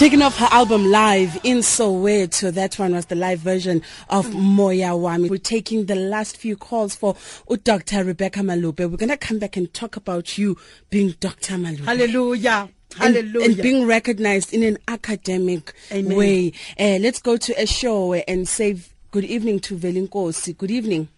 Taking 0.00 0.22
off 0.22 0.38
her 0.38 0.48
album 0.50 0.86
live 0.86 1.38
in 1.44 1.58
Soweto. 1.58 2.50
That 2.50 2.78
one 2.78 2.94
was 2.94 3.04
the 3.04 3.14
live 3.14 3.40
version 3.40 3.82
of 4.08 4.32
Moya 4.32 4.92
Wami. 4.92 5.28
We're 5.28 5.36
taking 5.36 5.84
the 5.84 5.94
last 5.94 6.38
few 6.38 6.56
calls 6.56 6.94
for 6.94 7.16
Dr. 7.64 8.02
Rebecca 8.04 8.40
Malope. 8.40 8.78
We're 8.90 8.96
going 8.96 9.10
to 9.10 9.18
come 9.18 9.38
back 9.38 9.58
and 9.58 9.70
talk 9.74 9.96
about 9.96 10.38
you 10.38 10.56
being 10.88 11.16
Dr. 11.20 11.56
Malope. 11.56 11.84
Hallelujah. 11.84 12.70
and, 12.98 13.14
Hallelujah. 13.14 13.44
and 13.44 13.56
being 13.58 13.86
recognized 13.86 14.54
in 14.54 14.62
an 14.62 14.78
academic 14.88 15.74
Amen. 15.92 16.16
way. 16.16 16.52
Uh, 16.78 16.96
let's 16.98 17.20
go 17.20 17.36
to 17.36 17.52
a 17.60 17.66
show 17.66 18.14
and 18.14 18.48
say 18.48 18.78
good 19.10 19.24
evening 19.24 19.60
to 19.60 19.76
Velinkosi. 19.76 20.56
Good 20.56 20.70
evening. 20.70 21.08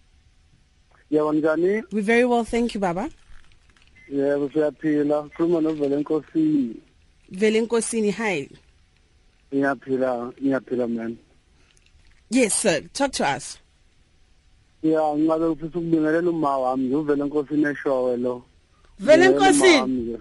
yebo 1.09 1.33
njani 1.33 1.83
We're 1.93 2.01
very 2.01 2.25
well, 2.25 2.43
thank 2.43 2.73
you, 2.73 2.81
Baba. 2.81 3.09
yebo 4.11 4.49
siyaphila 4.49 5.29
khuluma 5.29 5.61
novele 5.61 5.95
enkosini 6.03 6.75
Velinkosini, 7.31 8.11
hi. 8.11 8.49
Ngiyaphila 9.53 10.31
ngiyaphila 10.41 10.87
man. 10.87 11.17
Yes, 12.29 12.53
sir. 12.55 12.81
Talk 12.93 13.11
to 13.13 13.23
us. 13.25 13.57
ya 14.83 15.15
ngabe 15.17 15.45
ufisa 15.45 15.67
ukubingelela 15.79 16.29
uma 16.29 16.57
wami. 16.57 16.83
Nje 16.87 16.95
uvele 16.95 17.23
enkosini 17.23 17.63
eshowe 17.65 18.17
lo. 18.17 18.43
Vele 18.99 19.29
Ngibingelela 19.29 19.37
uma 19.37 19.47
enkosini? 19.47 19.79
wami 19.81 20.01
nje. 20.01 20.19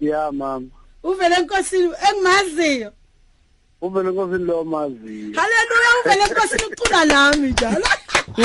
ya 0.00 0.32
mama. 0.32 0.66
Uvele 1.02 1.34
enkosini 1.36 1.92
engimaziyo. 2.08 2.92
Uvele 3.82 4.08
enkosini 4.08 4.44
lo 4.44 4.64
maziyo. 4.64 5.32
Haleluya 5.40 5.90
uvele 6.04 6.22
enkosini 6.22 6.64
ucula 6.72 7.04
nami 7.04 7.48
njalo. 7.50 7.86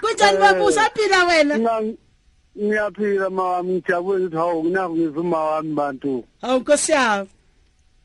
Kunjani 0.00 0.38
baba 0.38 0.64
usaphila 0.64 1.24
wena? 1.24 1.56
Ngiya- 1.58 1.96
ngiyaphila 2.58 3.30
mama. 3.30 3.62
Ngijabule 3.64 4.24
ukuthi 4.24 4.36
hawu 4.36 4.64
nginako 4.64 4.94
ngizuma 4.94 5.44
wami 5.44 5.74
bantu. 5.74 6.24
Hawu 6.40 6.60
nkosi 6.60 6.92
yami. 6.92 7.28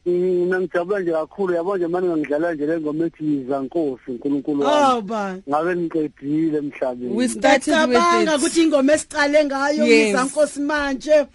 Mina 0.10 0.62
ngijabula 0.62 1.00
nje 1.00 1.12
kakhulu 1.12 1.54
yabo 1.54 1.78
nje 1.78 1.88
manje 1.88 2.08
ngidlala 2.10 2.54
nje 2.54 2.66
le 2.66 2.80
ngoma 2.80 3.06
ethi 3.06 3.24
yiza 3.26 3.60
nkosi 3.60 4.12
uNkulunkulu 4.12 4.64
oh 4.64 4.66
wami 4.66 5.02
ba 5.02 5.38
ngabe 5.50 5.76
ngiqedile 5.76 6.58
emhlabeni 6.58 7.16
We 7.16 7.28
started 7.28 7.74
ngiyacabanga 7.74 8.32
with 8.32 8.42
ukuthi 8.44 8.60
it. 8.62 8.66
ingoma 8.66 8.94
esicale 8.94 9.46
ngayo 9.46 9.86
Yes. 9.86 10.06
ngiza 10.08 10.24
nkosi 10.24 10.60
manje 10.62 11.26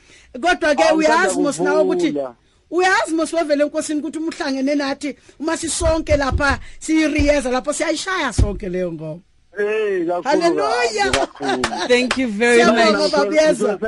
kodwa 0.40 0.74
ke 0.74 0.82
Hawu, 0.82 0.98
uyazi 0.98 1.16
ngithanda 1.16 1.42
mos 1.42 1.60
nawe 1.60 1.82
ukuthi 1.82 2.06
kuvula. 2.12 2.34
uyazi 2.70 3.14
mos 3.14 3.32
wevele 3.32 3.64
enkosini 3.64 4.00
ukuthi 4.00 4.18
uma 4.18 4.28
uhlangene 4.28 4.74
nathi 4.74 5.16
uma 5.40 5.56
sisonke 5.56 6.16
lapha 6.16 6.58
siyiriyeza 6.78 7.50
lapho 7.50 7.72
siyayishaya 7.72 8.32
sonke 8.32 8.68
leyo 8.68 8.92
ngoma 8.92 9.20
hey 9.56 10.04
kakhulu 10.06 10.24
Hallelujah. 10.24 11.28
Thank 11.88 12.18
you 12.18 12.28
very 12.28 12.60
Siyabonga, 12.62 12.98
much. 12.98 13.12
baba. 13.12 13.28
Uyezwa? 13.28 13.78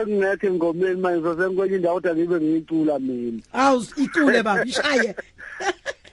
engomeni 0.43 1.01
manje 1.01 1.29
sengikwenye 1.43 1.77
indawo 1.77 1.95
kodwa 2.01 2.15
ngibe 2.17 2.37
ngiyicula 2.41 2.99
mina 2.99 3.43
awu 3.53 3.85
icule 3.97 4.43
baba 4.43 4.65
ishaye 4.71 5.15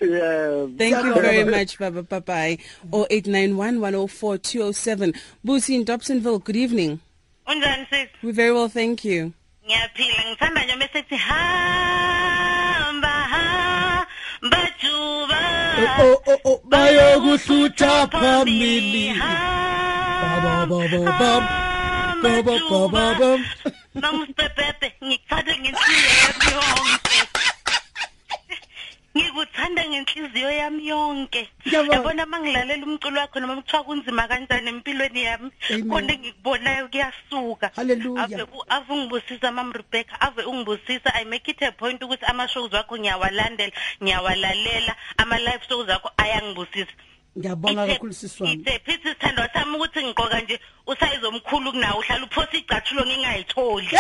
yeah 0.02 0.68
Thank 0.78 1.06
you 1.06 1.14
very 1.14 1.44
much, 1.46 1.78
Baba 1.80 2.04
Papai. 2.04 2.60
0891 2.92 3.80
104 3.80 4.38
207. 4.38 5.14
Busi 5.46 5.76
in 5.76 5.86
Dobsonville, 5.86 6.44
good 6.44 6.56
evening. 6.56 7.00
unjani 7.48 7.86
sis 7.90 8.10
We 8.24 8.32
very 8.32 8.52
well, 8.52 8.68
thank 8.70 9.06
you. 9.06 9.32
ngiyaphila 9.66 10.24
ngithanda 10.30 10.64
nje 10.66 10.76
mesethi 10.76 11.16
hamba 11.16 13.08
hamba 13.08 14.58
juba 14.82 15.63
Oh, 15.84 16.22
oh, 16.28 16.40
oh, 16.46 16.62
bayokuhlutha 16.70 18.08
phambili. 18.08 19.10
Hamba 19.10 20.66
baba 20.66 21.42
baba 22.24 22.90
baba 22.90 23.40
namuspepepe 24.02 24.88
ngikuthanda 25.06 25.54
ngenhliziyo 25.60 26.20
yonke 26.56 27.18
ngikuthanda 29.18 29.86
ngenhliziyo 29.86 30.52
yami 30.52 30.88
yonke. 30.88 31.50
Ngiyabonga. 31.68 31.96
yabona 31.96 32.26
mangilalela 32.26 32.86
umculo 32.86 33.20
wakho 33.22 33.40
noma 33.40 33.56
kuthiwa 33.62 33.84
kunzima 33.84 34.28
kanjani 34.28 34.70
empilweni 34.70 35.22
yami 35.24 35.52
Amen. 35.70 35.90
konke 35.90 36.18
ngikubonayo 36.18 36.88
kuyasuka. 36.90 37.72
Hallelujah. 37.76 38.24
ave 38.24 38.44
u- 38.44 38.66
ave 38.70 38.94
ungibusisa 38.94 39.52
mam 39.52 39.72
rebecca 39.72 40.16
ave 40.22 40.42
ungibusisa. 40.44 41.14
I 41.14 41.26
make 41.26 41.48
it 41.52 41.62
a 41.62 41.72
point 41.72 42.02
ukuthi 42.02 42.26
ama-shows 42.26 42.74
wakho 42.74 42.98
ngiyawalandela 42.98 43.72
ngiyawalalela. 44.04 44.96
Ama-live 45.18 45.64
shows 45.70 45.90
akho 45.90 46.10
ayangibusisa. 46.18 46.92
Ngiyabonga 47.38 47.88
kakhulu 47.88 48.14
sisi 48.14 48.44
wami. 48.44 48.54
ithe 48.56 48.80
phithi 48.86 49.10
sithandwa 49.10 49.50
sami 49.54 49.76
ukuthi 49.76 50.04
ngiqoka 50.04 50.42
nje 50.42 50.60
usayizomkhulu 50.88 51.72
kunawo 51.72 52.00
uhlala 52.00 52.24
uphosa 52.26 52.58
icathulo 52.58 53.06
ngingayitholi. 53.06 53.90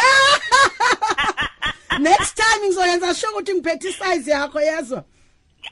next 2.00 2.36
time 2.36 2.66
ngizoyenza 2.68 3.14
sure 3.14 3.32
ukuthi 3.34 3.54
ngiphethe 3.54 3.90
isize 3.90 4.32
yakho 4.32 4.62
yezwa 4.62 5.04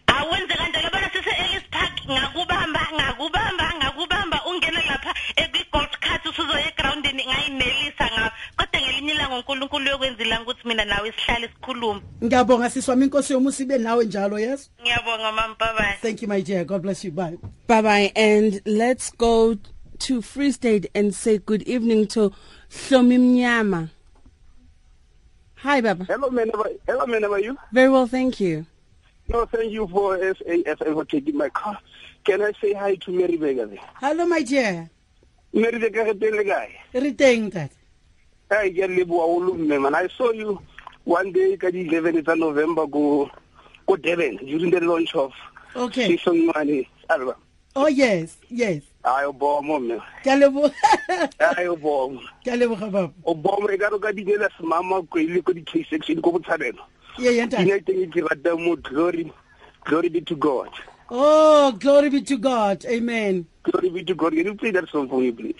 awenze 0.07 0.53
kanjalo 0.53 0.89
bona 0.93 1.09
sise-ellis 1.13 1.63
park 1.71 1.93
ngakubamba 2.11 2.81
ngakubamba 2.93 3.73
ngakubamba 3.77 4.45
ungene 4.45 4.81
lapha 4.89 5.13
ekwi-gold 5.35 5.93
cart 5.99 6.25
usuzoya 6.25 6.67
egrawundini 6.67 7.25
ngayinelisa 7.25 8.05
ngawo 8.13 8.31
kodwa 8.57 8.81
ngelinye 8.81 9.11
ilanga 9.13 9.35
unkulunkulu 9.35 9.89
yokwenzilanga 9.89 10.43
ukuthi 10.43 10.67
mina 10.67 10.85
nawe 10.85 11.11
sihlale 11.11 11.47
sikhulume. 11.47 12.01
Ngiyabonga 12.23 12.69
sisi 12.69 12.89
wami 12.89 13.05
inkosi 13.05 13.33
yomusa 13.33 13.63
ibe 13.63 13.77
nawe 13.77 14.05
njalo 14.05 14.39
yezwa 14.39 14.67
ngiyabonga 14.81 15.31
mampabayi 15.31 15.97
thank 16.01 16.21
you 16.21 16.27
my 16.27 16.41
dear. 16.41 16.65
God 16.65 16.81
bless 16.81 17.03
you. 17.03 17.11
Bye. 17.11 17.37
Bye 17.67 17.81
bye. 17.81 18.11
And 18.15 18.61
let's 18.65 19.11
go 19.11 19.57
to 19.99 20.21
Free 20.21 20.51
State 20.51 20.89
and 20.95 21.13
say 21.13 21.37
good 21.37 21.63
evening 21.63 22.07
to 22.07 22.31
Hlomi 22.69 23.17
Mnyama. 23.17 23.89
Hi, 25.63 25.81
Baba. 25.81 26.05
hello 26.05 26.29
man 26.29 26.49
how 26.53 26.61
are- 26.63 26.71
hello 26.87 27.05
man 27.05 27.23
how 27.23 27.33
are 27.33 27.39
you 27.39 27.57
Very 27.71 27.89
well, 27.89 28.07
thank 28.07 28.39
you. 28.39 28.65
no 29.29 29.45
thank 29.45 29.71
you 29.71 29.87
for 29.87 30.17
SAFM 30.17 30.93
for 30.93 31.05
taking 31.05 31.37
my 31.37 31.49
call 31.49 31.75
can 32.25 32.41
i 32.41 32.51
say 32.61 32.73
hi 32.73 32.95
to 32.95 33.11
Mary 33.11 33.37
Vega 33.37 33.67
hello 34.01 34.25
my 34.25 34.41
dear 34.41 34.89
Mary 35.53 35.77
Vega 35.79 36.03
re 36.03 36.13
teng 36.13 36.35
le 36.39 36.43
kae 36.43 36.69
re 37.05 37.11
teng 37.13 37.51
tate 37.53 37.71
Hey, 38.51 38.71
ke 38.75 38.83
a 38.83 38.87
leboha 38.87 39.23
haholo 39.23 39.53
mme 39.55 39.79
man. 39.81 39.95
I 39.95 40.07
saw 40.17 40.31
you 40.31 40.59
one 41.05 41.31
day 41.31 41.55
ka 41.55 41.71
di 41.71 41.85
11 41.87 42.23
tsa 42.25 42.35
November 42.35 42.85
go 42.87 43.29
go 43.87 43.95
Durban 43.95 44.37
during 44.43 44.71
the 44.71 44.81
launch 44.81 45.15
of 45.15 45.31
okay 45.75 46.09
Sisongmani 46.17 46.85
album. 47.09 47.35
oh 47.75 47.87
yes 47.87 48.35
yes 48.49 48.81
Ayo 49.03 49.33
bomo 49.33 49.79
mme. 49.79 49.97
ke 50.23 50.27
a 50.29 50.35
lebo- 50.37 50.71
Ayo 51.57 51.75
bomo. 51.75 52.19
ke 52.45 52.49
a 52.53 52.57
leboga 52.57 52.91
baba 52.91 53.13
O 53.25 53.33
bomo 53.33 53.69
e 53.71 53.77
ka 53.77 53.89
re 53.89 53.99
ka 53.99 54.11
di 54.11 54.23
nela 54.23 54.49
semama 54.59 55.01
ko 55.09 55.17
ile 55.19 55.41
ko 55.41 55.53
di 55.53 55.61
K 55.63 55.85
section 55.89 56.21
ko 56.21 56.31
botshabelo. 56.37 56.79
ye 57.17 57.31
ye 57.37 57.45
ntate 57.45 57.65
Dina 57.65 57.79
teng 57.81 58.11
ke 58.13 58.21
rata 58.21 58.55
mo 58.57 58.75
glory 58.75 59.31
glory 59.85 60.09
be 60.09 60.21
to 60.21 60.35
God. 60.35 60.69
oh 61.09 61.71
glory 61.73 62.09
be 62.09 62.21
to 62.21 62.37
god 62.37 62.85
amen 62.85 63.45
Glory 63.63 63.89
be 63.89 64.03
to 64.03 64.15
God. 64.15 64.33
Can 64.33 64.45
you 64.45 64.55
play 64.55 64.71
that 64.71 64.89
song 64.89 65.07
for 65.09 65.19
me 65.19 65.31
please? 65.31 65.55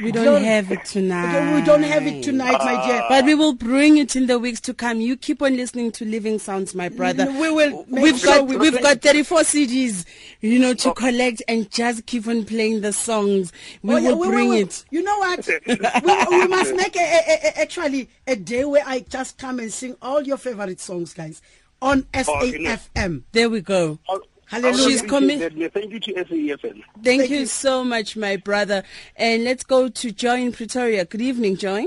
We 0.00 0.10
don't 0.12 0.24
Glory- 0.24 0.44
have 0.44 0.72
it 0.72 0.84
tonight. 0.84 1.54
We 1.54 1.62
don't 1.62 1.82
have 1.82 2.06
it 2.06 2.22
tonight 2.24 2.58
my 2.58 2.86
dear 2.86 3.04
But 3.08 3.24
we 3.24 3.34
will 3.34 3.52
bring 3.54 3.96
it 3.96 4.16
in 4.16 4.26
the 4.26 4.38
weeks 4.38 4.60
to 4.62 4.74
come. 4.74 5.00
You 5.00 5.16
keep 5.16 5.40
on 5.40 5.56
listening 5.56 5.92
to 5.92 6.04
Living 6.04 6.38
Sounds, 6.38 6.74
my 6.74 6.88
brother. 6.88 7.26
we 7.26 7.50
will 7.50 7.84
make 7.88 8.02
We've 8.02 8.18
sure 8.18 8.38
got 8.40 8.46
we 8.48 8.56
we've 8.56 8.82
got 8.82 9.00
34 9.02 9.40
CDs, 9.40 10.04
you 10.40 10.58
know, 10.58 10.74
to 10.74 10.90
oh. 10.90 10.94
collect 10.94 11.42
and 11.48 11.70
just 11.70 12.06
keep 12.06 12.26
on 12.26 12.44
playing 12.44 12.80
the 12.80 12.92
songs. 12.92 13.52
We 13.82 13.94
Oh, 13.94 13.96
yeah, 13.98 14.12
will 14.12 14.30
bring 14.30 14.48
we- 14.50 14.60
it. 14.60 14.84
You 14.90 15.02
know 15.02 15.18
what? 15.18 15.48
we, 15.66 16.38
we 16.38 16.46
must 16.48 16.74
make 16.74 16.96
a, 16.96 17.00
a, 17.00 17.48
a, 17.48 17.60
actually 17.60 18.08
a 18.26 18.34
day 18.36 18.64
where 18.64 18.82
I 18.86 19.00
just 19.00 19.38
come 19.38 19.58
and 19.60 19.72
sing 19.72 19.96
all 20.02 20.22
your 20.22 20.36
favorite 20.38 20.80
songs, 20.80 21.14
guys, 21.14 21.40
on 21.80 22.06
oh, 22.14 22.18
SAFM. 22.22 23.22
There 23.32 23.48
we 23.48 23.60
go. 23.60 23.98
Oh, 24.08 24.20
Hallelujah. 24.46 24.84
She's 24.84 25.02
coming. 25.02 25.38
Thank 25.38 25.92
you 25.92 26.00
to 26.00 26.14
SAFM. 26.14 26.82
Thank, 27.02 27.30
you, 27.30 27.46
so 27.46 27.84
much, 27.84 28.16
my 28.16 28.36
brother. 28.36 28.82
And 29.16 29.44
let's 29.44 29.64
go 29.64 29.88
to 29.88 30.12
Joy 30.12 30.42
in 30.42 30.52
Pretoria. 30.52 31.04
Good 31.04 31.22
evening, 31.22 31.56
Joy. 31.56 31.86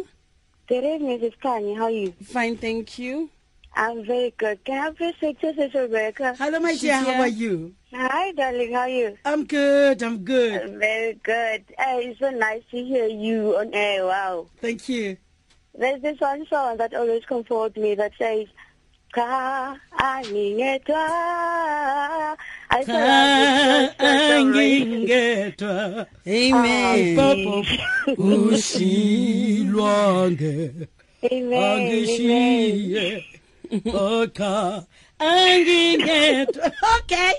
Good 0.67 0.83
evening, 0.83 1.19
Mrs. 1.19 1.37
Kanye. 1.41 1.77
How 1.77 1.85
are 1.85 1.91
you? 1.91 2.13
Fine, 2.23 2.57
thank 2.57 2.99
you. 2.99 3.29
I'm 3.73 4.03
very 4.05 4.33
good. 4.37 4.63
Can 4.65 4.79
I 4.79 4.85
have 4.85 4.99
a 4.99 5.13
picture, 5.13 5.53
Sister 5.53 5.83
Rebecca? 5.83 6.35
Hello, 6.37 6.59
my 6.59 6.75
dear. 6.75 6.95
How 6.95 7.21
are 7.21 7.27
you? 7.27 7.75
Hi, 7.93 8.31
darling. 8.31 8.73
How 8.73 8.79
are 8.79 8.89
you? 8.89 9.17
I'm 9.23 9.45
good. 9.45 10.01
I'm 10.01 10.23
good. 10.25 10.79
Very 10.79 11.13
good. 11.23 11.63
Uh, 11.77 11.99
it's 12.01 12.19
so 12.19 12.31
nice 12.31 12.63
to 12.71 12.83
hear 12.83 13.05
you 13.05 13.55
on 13.55 13.73
air. 13.73 14.05
Wow. 14.05 14.47
Thank 14.59 14.89
you. 14.89 15.17
There's 15.77 16.01
this 16.01 16.19
one 16.19 16.47
song 16.47 16.77
that 16.77 16.95
always 16.95 17.23
comforts 17.25 17.77
me 17.77 17.93
that 17.95 18.13
says, 18.17 18.47
Ka 19.11 19.75
aningedwa. 19.99 21.07
I 22.69 22.83
so 22.83 22.91
love 22.93 23.97
this 23.97 24.19
song. 24.27 24.53
Angingedwa. 24.53 26.07
Amen. 26.27 27.15
Papa 27.15 27.63
ushilwange 28.17 29.77
Amen. 31.23 31.53
Amen. 31.53 31.63
angishiye 31.63 33.25
oka 33.93 34.83
oh, 35.19 35.25
angingedwa. 35.25 36.71
Okay. 36.99 37.33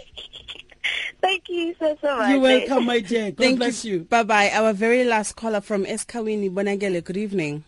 Thank 1.20 1.48
you 1.48 1.74
so, 1.78 1.96
so 2.00 2.16
much. 2.16 2.30
You're 2.30 2.40
welcome, 2.40 2.86
my 2.86 3.00
dear. 3.00 3.30
God 3.30 3.36
Thank 3.36 3.58
bless 3.58 3.84
you. 3.84 4.00
Bye 4.00 4.22
bye. 4.22 4.50
Our 4.50 4.72
very 4.72 5.04
last 5.04 5.36
caller 5.36 5.60
from 5.60 5.84
Esikhawini, 5.84 6.50
Bonagele. 6.50 7.04
Good 7.04 7.16
evening. 7.16 7.64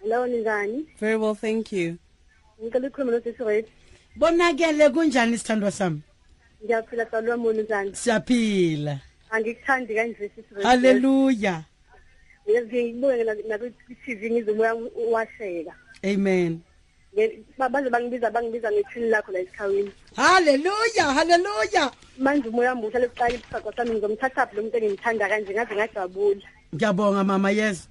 Hello, 0.00 0.26
Nizani. 0.26 0.86
Very 0.98 1.16
well, 1.16 1.34
thank 1.34 1.72
you. 1.72 1.98
Ngicela 2.62 2.88
ukukhuluma 2.88 3.12
nosisi 3.12 3.64
Bonakele 4.16 4.90
kunjani 4.90 5.38
sithandwa 5.38 5.70
sami? 5.70 6.00
Ngiyaphila 6.64 7.06
salwa 7.10 7.36
Nizani. 7.36 7.94
Siyaphila. 7.94 8.98
Angikuthandi 9.30 9.94
kanje 9.94 10.30
sisi 10.34 10.62
Hallelujah. 10.62 11.64
ngibuke 12.48 13.24
nakwi-tv 13.48 14.30
ngizomoya 14.30 14.74
washeka 15.10 15.72
Amen. 16.04 16.60
Nge- 17.16 17.42
ba- 17.58 17.68
baze 17.68 17.90
bangibiza 17.90 18.30
bangibiza 18.30 18.70
ngethini 18.72 19.08
lakho 19.08 19.32
la 19.32 19.38
esikhawini 19.40 19.92
Hallelujah. 20.16 21.14
Hallelujah. 21.14 21.90
manje 22.18 22.48
umoya 22.48 22.74
muhle 22.74 22.98
lesiqala 23.00 23.34
isiphaqa 23.34 23.72
sami 23.76 23.90
ngizomthathaphi 23.90 24.56
lo 24.56 24.62
muntu 24.62 24.76
engimthanda 24.76 25.28
kanje 25.28 25.52
ngaze 25.54 25.74
ngajabula 25.74 26.46
Ngiyabonga 26.74 27.24
mama 27.24 27.50
yes. 27.50 27.88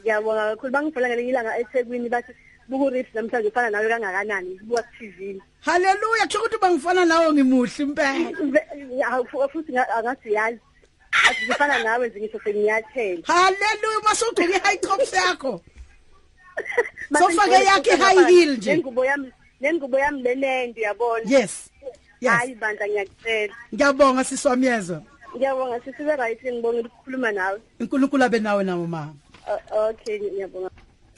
ngiyabonga 0.00 0.50
kakhulu 0.56 0.72
bangifola 0.72 1.08
ngelinye 1.08 1.30
ilanga 1.30 1.58
ethekwini 1.60 2.08
bathi 2.08 2.32
bukurif 2.68 3.06
namhlanje 3.14 3.48
ufana 3.48 3.70
nawe 3.70 3.88
kangakanani? 3.88 4.54
Ngibuka 4.54 4.82
ku-tv 4.82 5.40
Hallelujah. 5.60 6.26
Kusho 6.26 6.38
ukuthi 6.38 6.58
bangifana 6.58 7.04
nawe 7.04 7.32
ngimuhle 7.32 7.82
impela. 7.82 8.30
Ve- 8.52 8.66
ya, 8.98 9.24
fu- 9.30 9.48
futhi 9.52 9.72
nga- 9.72 9.88
angathi 9.96 10.32
yazi. 10.32 10.60
Asifana 11.30 11.82
nawe 11.84 12.08
nje 12.08 12.20
ngisho 12.20 12.40
sengiyathela 12.44 13.22
haleluya 13.26 14.00
masugqoke 14.04 14.44
i-high 14.56 14.76
tops 14.80 15.12
yakho. 15.12 15.60
Sofake 17.18 17.64
yakhe 17.64 17.90
i-high 17.94 18.24
heel 18.30 18.56
nje. 18.56 18.70
nengubo 18.76 19.04
yami 19.04 19.32
nengubo 19.60 19.98
yami 19.98 20.22
lenende 20.22 20.80
uyabona? 20.80 21.24
Yes 21.26 21.70
yes. 22.20 22.32
Hayi 22.32 22.54
bandla 22.54 22.86
ngiyakucela 22.88 23.54
ngiyabonga 23.74 24.24
siswamyezwa. 24.24 25.02
Ngiyabonga 25.36 25.80
sisibe 25.84 26.16
right 26.16 26.42
ngibonga 26.44 26.80
ukukhuluma 26.80 27.32
nawe. 27.32 27.60
Unkulunkulu 27.80 28.24
abe 28.24 28.38
nawe 28.38 28.64
nawe 28.64 28.86
mama. 28.86 29.14
Uh, 29.46 29.88
okay 29.88 30.18
ngiyabonga. 30.20 30.70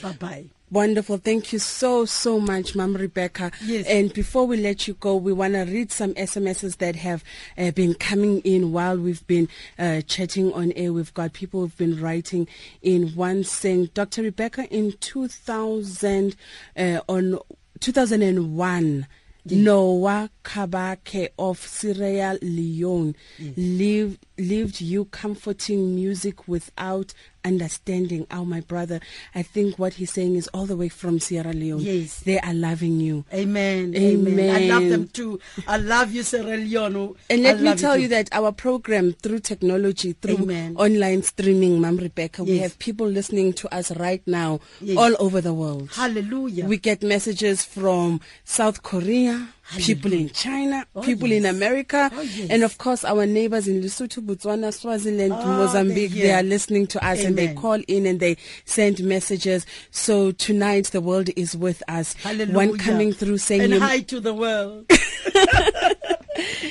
Bye 0.02 0.12
bye 0.12 0.44
Wonderful. 0.70 1.16
Thank 1.16 1.54
you 1.54 1.58
so, 1.58 2.04
so 2.04 2.38
much, 2.38 2.76
Mom 2.76 2.94
Rebecca. 2.94 3.50
Yes. 3.64 3.86
And 3.86 4.12
before 4.12 4.46
we 4.46 4.58
let 4.58 4.86
you 4.86 4.94
go, 4.94 5.16
we 5.16 5.32
want 5.32 5.54
to 5.54 5.62
read 5.62 5.90
some 5.90 6.12
SMSs 6.12 6.76
that 6.76 6.94
have 6.96 7.24
uh, 7.56 7.70
been 7.70 7.94
coming 7.94 8.40
in 8.40 8.70
while 8.70 8.98
we've 8.98 9.26
been 9.26 9.48
uh, 9.78 10.02
chatting 10.02 10.52
on 10.52 10.72
air. 10.72 10.92
We've 10.92 11.14
got 11.14 11.32
people 11.32 11.60
who've 11.60 11.76
been 11.78 11.98
writing 11.98 12.48
in 12.82 13.08
one 13.14 13.44
saying, 13.44 13.90
Dr. 13.94 14.22
Rebecca, 14.22 14.66
in 14.68 14.92
2000, 15.00 16.36
uh, 16.76 17.00
on 17.08 17.38
2001, 17.80 19.06
Noah 19.50 20.28
Kabake 20.44 21.28
of 21.38 21.58
Sierra 21.58 22.38
Leone 22.42 23.14
lived 23.56 24.26
lived 24.36 24.80
you 24.80 25.06
comforting 25.06 25.94
music 25.94 26.46
without 26.46 27.14
understanding. 27.44 28.26
Oh, 28.30 28.44
my 28.44 28.60
brother, 28.60 29.00
I 29.34 29.42
think 29.42 29.78
what 29.78 29.94
he's 29.94 30.10
saying 30.12 30.36
is 30.36 30.48
all 30.54 30.66
the 30.66 30.76
way 30.76 30.88
from 30.88 31.18
Sierra 31.20 31.52
Leone. 31.52 31.80
Yes. 31.80 32.20
They 32.20 32.38
are 32.40 32.54
loving 32.54 33.00
you. 33.00 33.24
amen 33.32 33.94
amen 33.96 34.50
i 34.56 34.60
love 34.66 34.88
them 34.90 35.08
too 35.08 35.38
i 35.66 35.76
love 35.76 36.12
you 36.12 36.22
Sierra 36.22 36.56
Leone 36.56 37.14
And 37.30 37.42
let 37.42 37.60
me 37.60 37.74
tell 37.74 37.96
you 37.96 38.08
that 38.08 38.28
our 38.32 38.52
program 38.52 39.12
through 39.12 39.40
technology, 39.40 40.12
through 40.14 40.38
Amen. 40.38 40.76
online 40.76 41.22
streaming, 41.22 41.80
Mom 41.80 41.96
Rebecca, 41.96 42.44
we 42.44 42.58
have 42.58 42.78
people 42.78 43.06
listening 43.06 43.52
to 43.54 43.74
us 43.74 43.90
right 43.96 44.22
now 44.26 44.60
Yes. 44.80 44.96
all 44.96 45.14
over 45.18 45.40
the 45.40 45.54
world. 45.54 45.90
hallelujah 45.94 46.64
We 46.66 46.76
get 46.78 47.02
messages 47.02 47.64
from 47.64 48.20
South 48.44 48.82
Korea, 48.82 49.48
people 49.76 50.12
in 50.12 50.30
China, 50.30 50.86
Oh, 50.94 51.02
people 51.02 51.30
in. 51.30 51.44
America, 51.46 52.10
Oh, 52.14 52.20
yes. 52.22 52.50
and 52.50 52.62
of 52.62 52.78
course 52.78 53.04
our 53.04 53.26
neighbors 53.26 53.68
in 53.68 53.80
Lesotho, 53.82 54.24
Botswana, 54.24 54.72
Swaziland, 54.72 55.32
Oh, 55.34 55.46
Mozambique. 55.46 56.12
they're 56.12 56.22
They 56.22 56.32
are 56.32 56.42
listening 56.42 56.86
to 56.88 57.06
us 57.06 57.22
and 57.24 57.36
they 57.36 57.54
call 57.54 57.80
in 57.88 58.06
and 58.06 58.18
they 58.20 58.36
send 58.64 59.02
messages. 59.02 59.66
So 59.90 60.32
tonight 60.32 60.86
the 60.86 61.00
world 61.00 61.28
is 61.36 61.56
with 61.56 61.82
us. 61.88 62.14
hallelujah 62.14 62.54
One 62.54 62.78
coming 62.78 63.12
through 63.12 63.38
saying 63.38 63.72
and 63.72 63.74
hi 63.82 64.00
to 64.00 64.20
the 64.20 64.34
world 64.34 64.86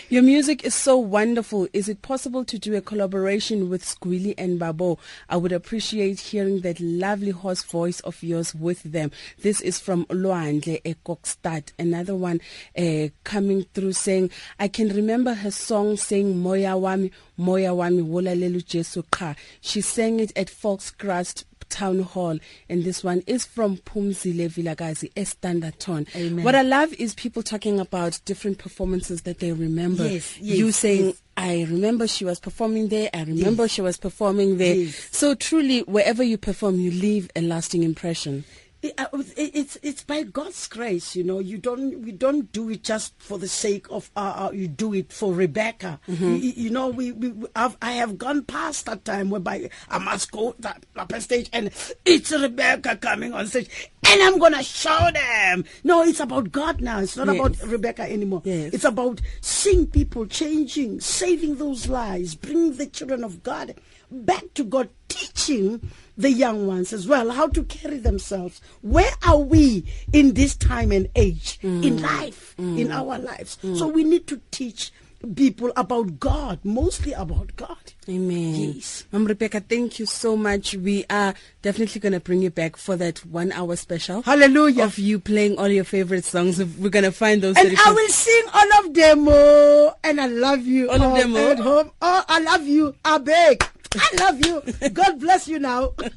Your 0.09 0.23
music 0.23 0.63
is 0.63 0.73
so 0.73 0.97
wonderful. 0.97 1.67
Is 1.73 1.89
it 1.89 2.01
possible 2.01 2.45
to 2.45 2.57
do 2.57 2.75
a 2.75 2.81
collaboration 2.81 3.69
with 3.69 3.83
Squilly 3.83 4.33
and 4.37 4.57
Babo? 4.57 4.99
I 5.29 5.37
would 5.37 5.51
appreciate 5.51 6.19
hearing 6.19 6.61
that 6.61 6.79
lovely 6.79 7.31
hoarse 7.31 7.63
voice 7.63 7.99
of 8.01 8.23
yours 8.23 8.55
with 8.55 8.83
them. 8.83 9.11
This 9.41 9.59
is 9.59 9.79
from 9.79 10.05
Luandle 10.05 10.81
Ekokstad. 10.83 11.73
Another 11.77 12.15
one 12.15 12.39
uh, 12.77 13.09
coming 13.23 13.65
through 13.73 13.93
saying, 13.93 14.31
I 14.59 14.69
can 14.69 14.89
remember 14.89 15.33
her 15.33 15.51
song 15.51 15.97
saying 15.97 16.37
Moya 16.37 16.71
Wami, 16.71 17.11
Moya 17.35 17.71
Wami, 17.71 18.07
Wola 18.07 18.39
Lelu 18.39 18.65
Jesu 18.65 19.03
Ka. 19.11 19.35
She 19.59 19.81
sang 19.81 20.19
it 20.19 20.31
at 20.37 20.47
Foxcrest 20.47 21.43
Town 21.69 21.99
Hall, 21.99 22.39
and 22.69 22.83
this 22.83 23.03
one 23.03 23.23
is 23.27 23.45
from 23.45 23.77
Pumzile 23.77 24.49
Vilagazi, 24.49 25.11
Estanderton. 25.13 26.07
Amen. 26.15 26.43
What 26.43 26.55
I 26.55 26.61
love 26.61 26.93
is 26.93 27.13
people 27.15 27.43
talking 27.43 27.79
about 27.79 28.19
different 28.25 28.57
performances 28.57 29.23
that 29.23 29.39
they 29.39 29.51
remember. 29.51 30.07
Yes, 30.07 30.37
yes, 30.39 30.57
you 30.57 30.71
saying, 30.71 31.05
yes. 31.05 31.21
I 31.35 31.67
remember 31.69 32.07
she 32.07 32.25
was 32.25 32.39
performing 32.39 32.87
there, 32.87 33.09
I 33.13 33.23
remember 33.23 33.67
she 33.67 33.81
was 33.81 33.97
performing 33.97 34.57
there. 34.57 34.75
Yes. 34.75 35.09
So 35.11 35.35
truly, 35.35 35.81
wherever 35.81 36.23
you 36.23 36.37
perform, 36.37 36.79
you 36.79 36.91
leave 36.91 37.29
a 37.35 37.41
lasting 37.41 37.83
impression. 37.83 38.43
Uh, 38.83 39.05
it- 39.35 39.51
it's 39.55 39.77
it's 39.81 40.03
by 40.03 40.21
God's 40.21 40.67
grace, 40.67 41.15
you 41.15 41.23
know. 41.23 41.39
You 41.39 41.57
don't 41.57 41.99
we 42.03 42.11
don't 42.11 42.51
do 42.51 42.69
it 42.69 42.83
just 42.83 43.13
for 43.17 43.39
the 43.39 43.47
sake 43.47 43.87
of 43.89 44.11
uh, 44.15 44.47
uh 44.47 44.51
you 44.53 44.67
do 44.67 44.93
it 44.93 45.11
for 45.11 45.33
Rebecca. 45.33 45.99
Mm-hmm. 46.07 46.35
You, 46.35 46.53
you 46.55 46.69
know, 46.69 46.87
we, 46.89 47.11
we 47.11 47.29
we- 47.29 47.47
I've, 47.55 47.75
I 47.81 47.93
have 47.93 48.19
gone 48.19 48.43
past 48.43 48.85
that 48.85 49.03
time 49.03 49.31
whereby 49.31 49.71
I 49.89 49.97
must 49.97 50.31
go 50.31 50.55
that 50.59 50.85
up 50.95 51.11
on 51.11 51.21
stage 51.21 51.49
and 51.53 51.71
it's 52.05 52.31
Rebecca 52.31 52.95
coming 52.97 53.33
on 53.33 53.47
stage 53.47 53.67
and 54.07 54.21
I'm 54.21 54.37
gonna 54.37 54.61
show 54.61 55.09
them. 55.11 55.65
No, 55.83 56.03
it's 56.03 56.19
about 56.19 56.51
God 56.51 56.79
now. 56.79 56.99
It's 56.99 57.17
not 57.17 57.27
Yes. 57.27 57.35
about 57.39 57.67
Rebecca 57.67 58.03
anymore. 58.03 58.43
Yes. 58.45 58.75
It's 58.75 58.85
about 58.85 59.21
seeing 59.41 59.87
people 59.87 60.27
changing, 60.27 60.99
saving 61.01 61.55
those 61.55 61.87
lives, 61.87 62.35
bringing 62.35 62.75
the 62.77 62.85
children 62.85 63.23
of 63.23 63.41
God 63.41 63.73
back 64.11 64.53
to 64.53 64.63
God, 64.63 64.89
teaching 65.07 65.81
the 66.17 66.31
young 66.31 66.65
ones 66.67 66.91
as 66.91 67.07
well 67.07 67.29
how 67.31 67.47
to 67.47 67.63
carry 67.63 67.97
themselves. 67.97 68.61
Where 68.81 69.11
are 69.25 69.37
we 69.39 69.85
in 70.11 70.33
this 70.33 70.55
time 70.55 70.91
and 70.91 71.07
age 71.15 71.59
in 71.61 71.81
mm. 71.81 72.01
life, 72.01 72.55
mm. 72.57 72.79
in 72.79 72.91
our 72.91 73.19
lives? 73.19 73.57
Mm. 73.63 73.77
So 73.77 73.87
we 73.87 74.03
need 74.03 74.27
to 74.27 74.41
teach 74.51 74.91
people 75.35 75.71
about 75.75 76.19
God, 76.19 76.59
mostly 76.63 77.13
about 77.13 77.55
God. 77.55 77.77
Amen. 78.07 78.73
Yes. 78.75 79.05
Mom 79.11 79.25
Rebecca, 79.25 79.59
thank 79.59 79.99
you 79.99 80.05
so 80.05 80.37
much. 80.37 80.75
We 80.75 81.05
are 81.09 81.33
definitely 81.61 81.99
going 81.99 82.13
to 82.13 82.19
bring 82.19 82.41
you 82.41 82.49
back 82.49 82.77
for 82.77 82.95
that 82.95 83.25
one 83.25 83.51
hour 83.51 83.75
special. 83.75 84.21
Hallelujah. 84.21 84.85
Of 84.85 84.99
you 84.99 85.19
playing 85.19 85.57
all 85.57 85.67
your 85.67 85.83
favorite 85.83 86.23
songs. 86.23 86.63
We're 86.63 86.89
going 86.89 87.05
to 87.05 87.11
find 87.11 87.41
those. 87.41 87.57
And 87.57 87.75
I 87.77 87.91
will 87.91 88.09
sing 88.09 88.43
all 88.53 88.85
of 88.85 88.93
them, 88.93 89.27
oh, 89.29 89.93
and 90.03 90.21
I 90.21 90.27
love 90.27 90.65
you. 90.65 90.89
All 90.89 91.01
of 91.01 91.17
them, 91.17 91.35
oh. 91.35 91.51
at 91.51 91.59
home. 91.59 91.91
Oh, 92.01 92.23
I 92.27 92.39
love 92.39 92.67
you. 92.67 92.95
I 93.03 93.17
beg. 93.17 93.63
I 93.95 94.15
love 94.19 94.45
you. 94.45 94.61
God 94.91 95.19
bless 95.19 95.47
you 95.47 95.59
now. 95.59 95.89
Bye 95.97 96.11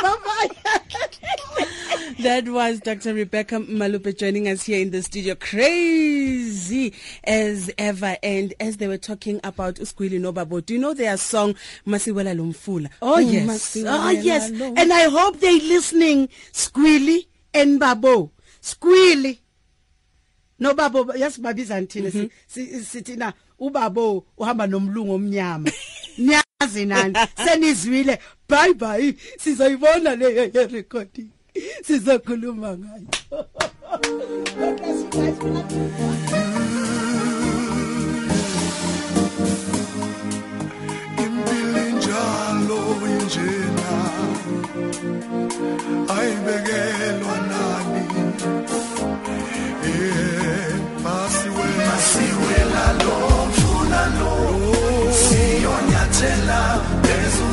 bye. 0.00 0.48
That 2.20 2.44
was 2.48 2.80
Dr. 2.80 3.14
Rebecca 3.14 3.56
Malupe 3.60 4.16
joining 4.16 4.48
us 4.48 4.62
here 4.64 4.80
in 4.80 4.90
the 4.90 5.02
studio. 5.02 5.34
Crazy 5.34 6.94
as 7.24 7.70
ever. 7.78 8.16
And 8.22 8.54
as 8.60 8.76
they 8.76 8.86
were 8.88 8.98
talking 8.98 9.40
about 9.44 9.76
Uskwili 9.76 10.20
Nobabo, 10.20 10.64
do 10.64 10.74
you 10.74 10.80
know 10.80 10.94
their 10.94 11.16
song 11.16 11.54
Masiwela 11.86 12.34
Lumfula? 12.36 12.90
Oh 13.00 13.18
yes. 13.18 13.76
Oh 13.84 14.10
yes. 14.10 14.50
And 14.50 14.92
I 14.92 15.08
hope 15.08 15.40
they're 15.40 15.52
listening 15.52 16.28
squili 16.52 17.26
and 17.54 17.80
Babo. 17.80 18.30
Squilly. 18.62 19.38
No 20.58 20.74
babo 20.74 21.04
yasibabiza 21.04 21.80
nithini 21.80 22.10
si- 22.12 22.30
si- 22.46 22.84
sithi 22.84 23.16
na 23.16 23.32
ubabo 23.58 24.26
uhamba 24.38 24.66
nomlungu 24.66 25.12
omnyama. 25.14 25.70
Niyazi 26.62 26.86
nani 26.86 27.14
senizwile 27.44 28.18
bye 28.48 28.74
bye 28.74 29.14
sizoyibona 29.38 30.16
le 30.16 30.50
ye 30.54 30.66
recording. 30.66 31.28
Sizokhuluma 31.82 32.78
ngayo. 32.78 33.06
God 34.58 34.76
bless 34.78 35.02
you 35.02 35.08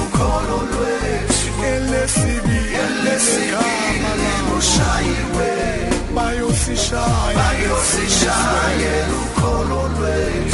ukholo 9.25 9.79
lwethu 9.97 10.54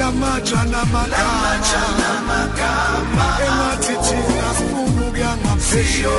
lamatsha 0.00 0.60
namagama 0.72 1.60
engathi 3.46 3.94
thina 4.04 4.48
sifuna 4.56 5.00
ukuya 5.06 5.32
ngaphesheya 5.42 6.14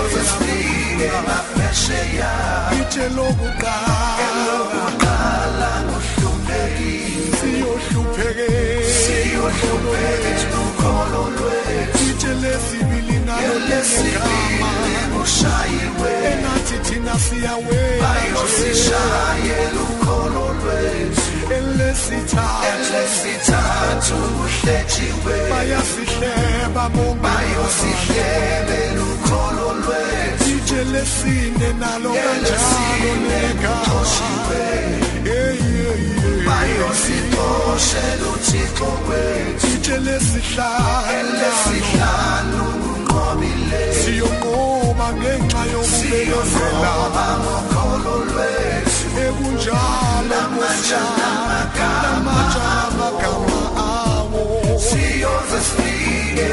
itshe 2.80 3.06
lokuqala 3.16 4.56
lwethu 11.36 12.04
itshe 12.10 12.32
lesibili 12.42 13.01
nalo 13.32 13.56
linegama 13.68 14.70
ushayiwe 15.24 16.12
engathi 16.32 16.78
thina 16.86 17.16
siyawela 17.26 18.04
bayosishayela 18.04 19.82
ukholo 19.92 20.46
lwethu 20.60 21.26
elesithathu 21.58 24.18
uhlejiwe 24.44 25.36
bayasihleba 25.52 26.84
bonke 26.94 27.22
bayosihlebela 27.24 29.04
ukholo 29.14 29.68
lwethu 29.82 30.48
itshe 30.58 30.82
lesine 30.94 31.70
nalo 31.82 32.12
kanjalo 32.24 33.12
negama 33.28 34.02
bayosixoshela 36.48 38.28
uthixo 38.34 38.90
wethu 39.08 39.68
itshe 39.76 39.98
lesihlanu 40.06 41.12
elesihlanu 41.20 42.64
unqobile 42.90 43.82
siyonqoba 44.00 45.08
ngenxa 45.20 45.62
yokubekezela. 45.74 46.94
Ngokholo 47.44 48.16
lwethu 48.30 49.06
ekunjalo 49.26 50.40
awo 53.90 54.44
siyoze 54.88 55.60
sifike 55.68 56.48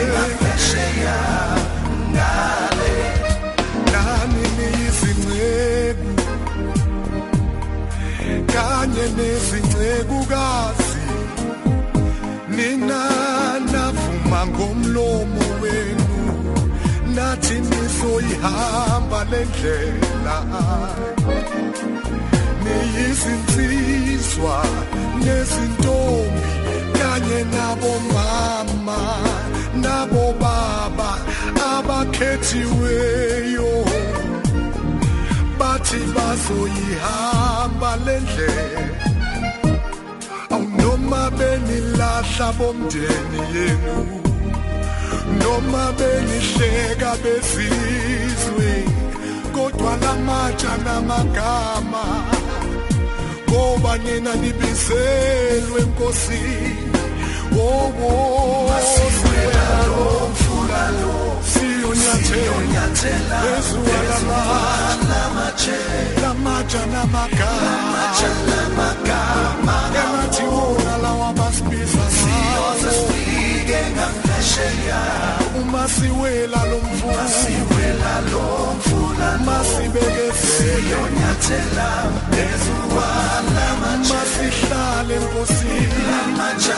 kanye 8.58 9.06
nezingcekukazi 9.18 11.04
nina 12.56 13.02
navuma 13.72 14.40
ngomlomo 14.50 15.44
wenu 15.62 16.16
nathi 17.14 17.56
nizoyihamba 17.68 19.20
lendlela 19.30 20.38
niyizinsizwa 22.64 24.56
nezintombi 25.24 26.50
kanye 26.98 27.40
nabomama 27.54 29.00
nabobaba 29.82 31.10
abakhethiweyo. 31.72 33.70
Bathi 35.68 36.00
bazoyihamba 36.16 37.90
lendlela 38.04 38.84
awunoma 40.54 41.22
benilahla 41.38 42.48
bomndeni 42.58 43.40
yenu 43.54 43.96
noma 45.40 45.84
benihleka 45.98 47.10
bezizwe 47.22 48.70
kodwa 49.54 49.92
lamatsha 50.02 50.72
namagama 50.84 52.04
ngoba 53.48 53.92
nina 54.04 54.32
nibizelwe 54.42 55.80
nkosini 55.88 56.76
wowo 57.56 58.48
siyonyathela 61.50 63.38
ezuwa 63.58 63.98
lamatsha 66.22 66.82
namagama 66.92 68.02
engathi 70.00 70.44
wona 70.52 70.94
lawa 71.02 71.32
basibiza 71.32 72.04
uma 75.60 75.88
siwela 75.88 76.60
lo 76.70 76.78
mfula 76.78 77.24
masihlale 84.08 85.16
nkosini 85.24 86.02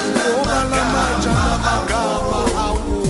ngoba 0.08 0.58
lamatsha 0.70 1.32
namagama 1.32 2.40
awo 2.64 3.09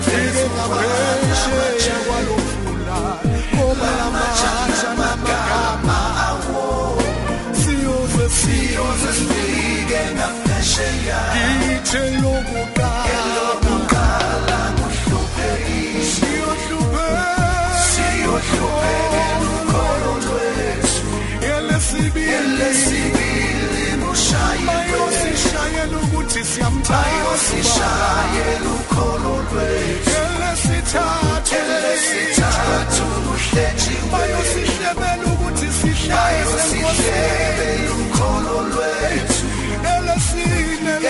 bayosishayela 26.91 28.69
ukholo 28.79 29.35
lwethu 29.49 30.11
elesithathu 30.21 31.55
elesithathu 31.61 33.05
uhlejiwe 33.31 34.05
bayosihlebela 34.11 35.25
sihlale 35.79 36.43
bayosihlebela 36.51 37.91
ukholo 38.01 38.57
lwethu 38.71 39.30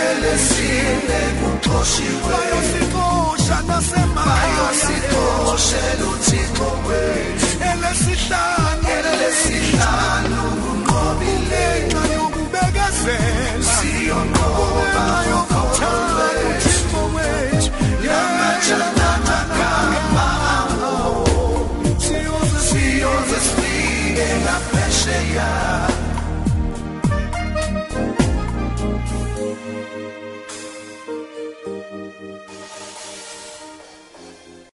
elesine 0.07 1.19
kuxoshiwe 1.39 2.31
bayosixosha 2.31 3.57
nasemakhaya 3.67 4.47
bayosixoshela 4.47 6.05
uthixo 6.13 6.69
wethu. 6.87 7.47
Elesihlanu 7.71 8.87
elesihlanu 8.97 10.41
unqobile 10.71 11.65
ngenxa 11.87 12.03
yokubekezela. 12.15 13.69
Siyonqoba 13.73 15.05
yokuthanda 15.31 16.27
uthixo 16.49 17.01
wethu. 17.15 17.69
amatsha 18.19 19.00